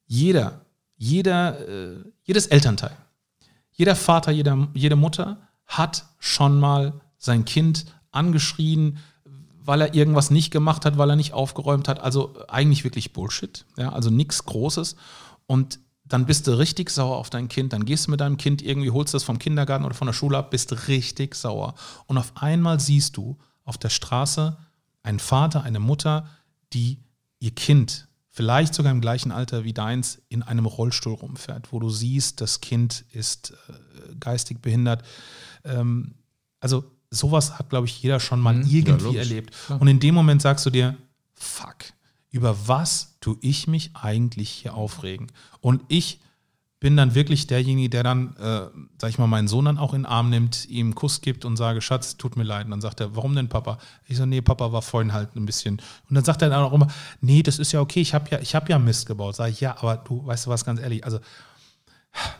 jeder, 0.07 0.61
jeder, 0.99 1.67
äh, 1.67 1.97
jedes 2.25 2.47
Elternteil, 2.47 2.97
jeder 3.73 3.97
Vater, 3.97 4.31
jeder, 4.31 4.69
jede 4.75 4.97
Mutter 4.97 5.39
hat 5.67 6.05
schon 6.19 6.61
mal 6.61 6.93
sein 7.19 7.47
Kind 7.47 7.87
angeschrien, 8.13 8.99
weil 9.67 9.81
er 9.81 9.95
irgendwas 9.95 10.31
nicht 10.31 10.51
gemacht 10.51 10.85
hat, 10.85 10.97
weil 10.97 11.11
er 11.11 11.17
nicht 11.17 11.33
aufgeräumt 11.33 11.89
hat. 11.89 12.01
Also 12.01 12.35
eigentlich 12.49 12.85
wirklich 12.85 13.13
Bullshit. 13.13 13.65
Ja, 13.77 13.93
also 13.93 14.11
nichts 14.11 14.45
Großes. 14.45 14.97
Und 15.47 15.81
dann 16.05 16.27
bist 16.27 16.47
du 16.47 16.57
richtig 16.57 16.91
sauer 16.91 17.17
auf 17.17 17.31
dein 17.31 17.49
Kind. 17.49 17.73
Dann 17.73 17.85
gehst 17.85 18.07
du 18.07 18.13
mit 18.13 18.21
deinem 18.21 18.37
Kind 18.37 18.63
irgendwie, 18.63 18.91
holst 18.91 19.13
das 19.13 19.25
vom 19.25 19.39
Kindergarten 19.39 19.85
oder 19.85 19.95
von 19.95 20.07
der 20.07 20.15
Schule 20.15 20.39
ab, 20.39 20.51
bist 20.51 20.89
richtig 20.89 21.35
sauer. 21.35 21.75
Und 22.07 22.17
auf 22.17 22.33
einmal 22.37 22.79
siehst 22.79 23.17
du 23.17 23.37
auf 23.65 23.77
der 23.77 23.91
Straße 23.91 24.57
einen 25.03 25.19
Vater, 25.19 25.63
eine 25.65 25.81
Mutter, 25.81 26.29
die 26.73 26.99
ihr 27.41 27.51
Kind, 27.51 28.09
vielleicht 28.31 28.75
sogar 28.75 28.93
im 28.93 29.01
gleichen 29.01 29.33
Alter 29.33 29.65
wie 29.65 29.73
deins, 29.73 30.23
in 30.29 30.43
einem 30.43 30.67
Rollstuhl 30.67 31.15
rumfährt, 31.15 31.73
wo 31.73 31.81
du 31.81 31.91
siehst, 31.91 32.41
das 32.41 32.61
Kind 32.61 33.05
ist 33.13 33.55
äh, 33.69 34.15
geistig 34.21 34.63
behindert. 34.63 35.03
Ähm, 35.65 36.15
also 36.61 36.85
sowas 37.11 37.59
hat, 37.59 37.71
glaube 37.71 37.87
ich, 37.87 38.03
jeder 38.03 38.21
schon 38.21 38.41
mal 38.41 38.55
mhm, 38.55 38.67
irgendwie 38.69 39.15
ja, 39.15 39.21
erlebt. 39.21 39.55
Klar. 39.67 39.81
Und 39.81 39.89
in 39.89 40.01
dem 40.01 40.15
Moment 40.15 40.43
sagst 40.43 40.67
du 40.67 40.71
dir, 40.71 40.97
fuck, 41.35 41.77
über 42.31 42.57
was 42.67 43.17
tue 43.21 43.37
ich 43.41 43.67
mich 43.67 43.91
eigentlich 43.95 44.51
hier 44.51 44.75
aufregen? 44.75 45.29
Und 45.61 45.83
ich 45.89 46.21
bin 46.79 46.97
dann 46.97 47.15
wirklich 47.15 47.47
derjenige, 47.47 47.89
der 47.89 48.03
dann, 48.03 48.37
äh, 48.37 48.69
sag 49.01 49.09
ich 49.09 49.19
mal, 49.19 49.27
meinen 49.27 49.49
Sohn 49.49 49.65
dann 49.65 49.79
auch 49.79 49.95
in 49.95 50.03
den 50.03 50.07
Arm 50.07 50.29
nimmt, 50.29 50.69
ihm 50.69 50.89
einen 50.89 50.95
Kuss 50.95 51.23
gibt 51.23 51.45
und 51.47 51.57
sage, 51.57 51.81
Schatz, 51.81 52.19
tut 52.19 52.37
mir 52.37 52.45
leid. 52.45 52.67
Und 52.67 52.71
dann 52.71 52.83
sagt 52.83 53.01
er, 53.01 53.17
warum 53.17 53.35
denn 53.35 53.49
Papa? 53.49 53.79
Ich 54.07 54.19
so, 54.19 54.27
nee, 54.27 54.43
Papa 54.43 54.73
war 54.73 54.83
vorhin 54.83 55.13
halt 55.13 55.35
ein 55.37 55.47
bisschen. 55.47 55.77
Und 56.09 56.15
dann 56.15 56.25
sagt 56.25 56.43
er 56.43 56.51
dann 56.51 56.63
auch 56.63 56.75
immer, 56.75 56.89
nee, 57.21 57.43
das 57.43 57.59
ist 57.59 57.73
ja 57.73 57.81
okay, 57.81 58.01
ich 58.03 58.13
habe 58.13 58.29
ja, 58.31 58.39
hab 58.39 58.69
ja 58.69 58.79
Mist 58.79 59.07
gebaut. 59.07 59.37
Sag 59.37 59.51
ich, 59.51 59.61
ja, 59.61 59.77
aber 59.79 59.97
du, 59.97 60.27
weißt 60.27 60.47
du 60.47 60.51
was, 60.51 60.65
ganz 60.65 60.79
ehrlich, 60.81 61.03
also 61.05 61.19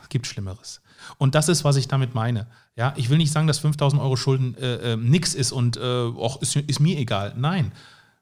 es 0.03 0.09
gibt 0.09 0.27
Schlimmeres. 0.27 0.81
Und 1.17 1.35
das 1.35 1.49
ist, 1.49 1.63
was 1.63 1.75
ich 1.75 1.87
damit 1.87 2.15
meine. 2.15 2.47
Ja, 2.75 2.93
ich 2.95 3.09
will 3.09 3.17
nicht 3.17 3.31
sagen, 3.31 3.47
dass 3.47 3.59
5000 3.59 4.01
Euro 4.01 4.15
Schulden 4.15 4.55
äh, 4.55 4.93
äh, 4.93 4.97
nix 4.97 5.33
ist 5.33 5.51
und 5.51 5.77
äh, 5.77 5.81
auch 5.81 6.41
ist, 6.41 6.55
ist 6.55 6.79
mir 6.79 6.97
egal. 6.97 7.33
Nein. 7.37 7.71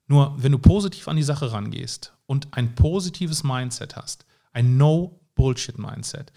Nur, 0.08 0.36
wenn 0.38 0.51
du 0.51 0.60
positiv 0.60 1.08
an 1.08 1.17
die 1.17 1.24
Sache 1.24 1.51
rangehst 1.51 2.13
und 2.25 2.48
ein 2.51 2.75
positives 2.75 3.44
Mindset 3.44 3.96
hast, 3.96 4.25
ein 4.53 4.77
No-Bullshit-Mindset, 4.77 6.32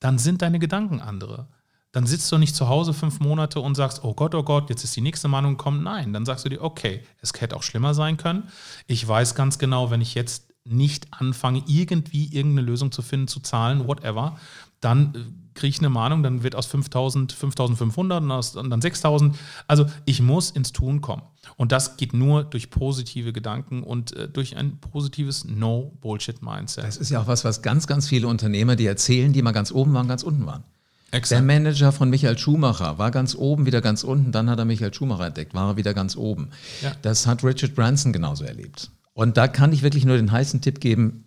dann 0.00 0.18
sind 0.18 0.42
deine 0.42 0.58
Gedanken 0.58 1.00
andere. 1.00 1.48
Dann 1.92 2.06
sitzt 2.06 2.30
du 2.30 2.38
nicht 2.38 2.54
zu 2.54 2.68
Hause 2.68 2.92
fünf 2.92 3.18
Monate 3.18 3.60
und 3.60 3.74
sagst, 3.74 4.04
oh 4.04 4.14
Gott, 4.14 4.34
oh 4.34 4.42
Gott, 4.42 4.70
jetzt 4.70 4.84
ist 4.84 4.94
die 4.94 5.00
nächste 5.00 5.26
Mahnung 5.26 5.56
gekommen. 5.56 5.82
Nein, 5.82 6.12
dann 6.12 6.26
sagst 6.26 6.44
du 6.44 6.48
dir, 6.48 6.62
okay, 6.62 7.02
es 7.20 7.32
hätte 7.40 7.56
auch 7.56 7.62
schlimmer 7.62 7.94
sein 7.94 8.16
können. 8.18 8.48
Ich 8.86 9.06
weiß 9.06 9.34
ganz 9.34 9.58
genau, 9.58 9.90
wenn 9.90 10.00
ich 10.00 10.14
jetzt 10.14 10.52
nicht 10.64 11.06
anfange, 11.12 11.62
irgendwie 11.66 12.26
irgendeine 12.26 12.66
Lösung 12.66 12.92
zu 12.92 13.00
finden, 13.00 13.26
zu 13.26 13.40
zahlen, 13.40 13.88
whatever, 13.88 14.38
dann 14.80 15.14
äh, 15.14 15.18
kriege 15.54 15.70
ich 15.70 15.78
eine 15.78 15.88
Mahnung, 15.88 16.22
dann 16.22 16.42
wird 16.42 16.54
aus 16.54 16.66
5000 16.66 17.32
5500 17.32 18.22
und, 18.22 18.30
aus, 18.30 18.56
und 18.56 18.70
dann 18.70 18.80
6000. 18.80 19.36
Also 19.66 19.86
ich 20.04 20.22
muss 20.22 20.50
ins 20.50 20.72
Tun 20.72 21.00
kommen. 21.00 21.22
Und 21.56 21.72
das 21.72 21.96
geht 21.96 22.12
nur 22.12 22.44
durch 22.44 22.70
positive 22.70 23.32
Gedanken 23.32 23.82
und 23.82 24.14
äh, 24.14 24.28
durch 24.28 24.56
ein 24.56 24.78
positives 24.78 25.44
No-Bullshit-Mindset. 25.44 26.84
Das 26.84 26.96
ist 26.96 27.10
ja 27.10 27.20
auch 27.20 27.26
was, 27.26 27.44
was 27.44 27.62
ganz, 27.62 27.86
ganz 27.86 28.08
viele 28.08 28.28
Unternehmer, 28.28 28.76
die 28.76 28.86
erzählen, 28.86 29.32
die 29.32 29.42
mal 29.42 29.52
ganz 29.52 29.72
oben 29.72 29.92
waren, 29.94 30.08
ganz 30.08 30.22
unten 30.22 30.46
waren. 30.46 30.64
Exakt. 31.10 31.38
Der 31.38 31.42
Manager 31.42 31.90
von 31.90 32.10
Michael 32.10 32.36
Schumacher 32.36 32.98
war 32.98 33.10
ganz 33.10 33.34
oben, 33.34 33.64
wieder 33.64 33.80
ganz 33.80 34.04
unten, 34.04 34.30
dann 34.30 34.50
hat 34.50 34.58
er 34.58 34.66
Michael 34.66 34.92
Schumacher 34.92 35.26
entdeckt, 35.26 35.54
war 35.54 35.70
er 35.70 35.76
wieder 35.76 35.94
ganz 35.94 36.16
oben. 36.16 36.50
Ja. 36.82 36.92
Das 37.00 37.26
hat 37.26 37.42
Richard 37.42 37.74
Branson 37.74 38.12
genauso 38.12 38.44
erlebt. 38.44 38.90
Und 39.14 39.38
da 39.38 39.48
kann 39.48 39.72
ich 39.72 39.82
wirklich 39.82 40.04
nur 40.04 40.16
den 40.16 40.30
heißen 40.30 40.60
Tipp 40.60 40.80
geben, 40.80 41.24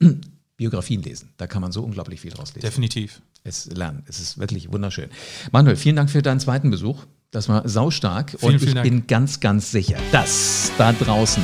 Biografien 0.61 1.01
lesen. 1.01 1.29
Da 1.37 1.47
kann 1.47 1.59
man 1.63 1.71
so 1.71 1.81
unglaublich 1.81 2.21
viel 2.21 2.29
draus 2.29 2.49
lesen. 2.53 2.61
Definitiv. 2.61 3.23
Es 3.43 3.65
lernen. 3.65 4.03
Es 4.07 4.19
ist 4.19 4.37
wirklich 4.37 4.71
wunderschön. 4.71 5.09
Manuel, 5.51 5.75
vielen 5.75 5.95
Dank 5.95 6.11
für 6.11 6.21
deinen 6.21 6.39
zweiten 6.39 6.69
Besuch. 6.69 7.07
Das 7.31 7.49
war 7.49 7.67
saustark. 7.67 8.35
Vielen, 8.39 8.53
und 8.53 8.63
ich 8.63 8.81
bin 8.83 9.07
ganz, 9.07 9.39
ganz 9.39 9.71
sicher, 9.71 9.97
dass 10.11 10.71
da 10.77 10.93
draußen 10.93 11.41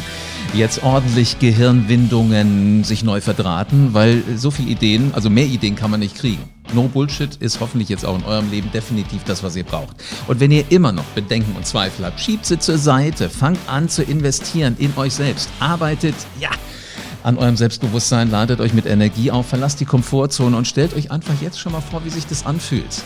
jetzt 0.54 0.84
ordentlich 0.84 1.40
Gehirnwindungen 1.40 2.84
sich 2.84 3.04
neu 3.04 3.20
verdrahten, 3.20 3.96
weil 3.96 4.22
so 4.36 4.52
viele 4.52 4.70
Ideen, 4.70 5.12
also 5.16 5.32
mehr 5.32 5.48
Ideen 5.48 5.76
kann 5.76 5.90
man 5.90 6.00
nicht 6.00 6.16
kriegen. 6.16 6.44
No 6.76 6.88
Bullshit 6.88 7.38
ist 7.38 7.60
hoffentlich 7.60 7.90
jetzt 7.90 8.06
auch 8.06 8.20
in 8.20 8.24
eurem 8.24 8.52
Leben 8.52 8.72
definitiv 8.72 9.24
das, 9.24 9.42
was 9.42 9.56
ihr 9.56 9.64
braucht. 9.64 9.96
Und 10.28 10.40
wenn 10.40 10.52
ihr 10.52 10.66
immer 10.70 10.92
noch 10.92 11.06
Bedenken 11.16 11.56
und 11.56 11.66
Zweifel 11.66 12.06
habt, 12.06 12.20
schiebt 12.20 12.46
sie 12.46 12.60
zur 12.60 12.78
Seite, 12.78 13.32
fangt 13.32 13.68
an 13.68 13.90
zu 13.90 14.04
investieren 14.04 14.76
in 14.78 14.96
euch 14.96 15.14
selbst, 15.14 15.50
arbeitet, 15.60 16.16
ja, 16.40 16.52
an 17.28 17.38
eurem 17.38 17.58
Selbstbewusstsein, 17.58 18.32
ladet 18.32 18.62
euch 18.62 18.74
mit 18.74 18.86
Energie 18.86 19.32
auf, 19.32 19.48
verlasst 19.48 19.82
die 19.82 19.86
Komfortzone 19.86 20.56
und 20.56 20.66
stellt 20.66 20.96
euch 20.96 21.12
einfach 21.12 21.34
jetzt 21.42 21.60
schon 21.60 21.74
mal 21.74 21.82
vor, 21.82 22.06
wie 22.06 22.10
sich 22.10 22.26
das 22.26 22.46
anfühlt. 22.46 23.04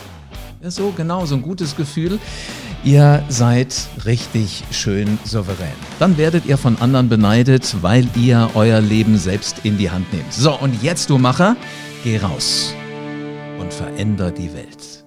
Ja, 0.62 0.70
so 0.70 0.94
genau, 0.96 1.26
so 1.26 1.34
ein 1.34 1.42
gutes 1.42 1.76
Gefühl. 1.76 2.20
Ihr 2.84 3.24
seid 3.30 3.76
richtig 4.06 4.64
schön 4.70 5.18
souverän. 5.24 5.74
Dann 5.98 6.20
werdet 6.20 6.46
ihr 6.46 6.60
von 6.60 6.80
anderen 6.80 7.10
beneidet, 7.10 7.78
weil 7.82 8.08
ihr 8.16 8.52
euer 8.54 8.80
Leben 8.80 9.18
selbst 9.18 9.62
in 9.64 9.80
die 9.80 9.90
Hand 9.90 10.14
nehmt. 10.14 10.32
So, 10.32 10.54
und 10.54 10.84
jetzt, 10.84 11.10
du 11.10 11.18
Macher, 11.18 11.56
geh 12.04 12.20
raus 12.20 12.76
und 13.60 13.74
veränder 13.74 14.30
die 14.30 14.54
Welt. 14.54 15.01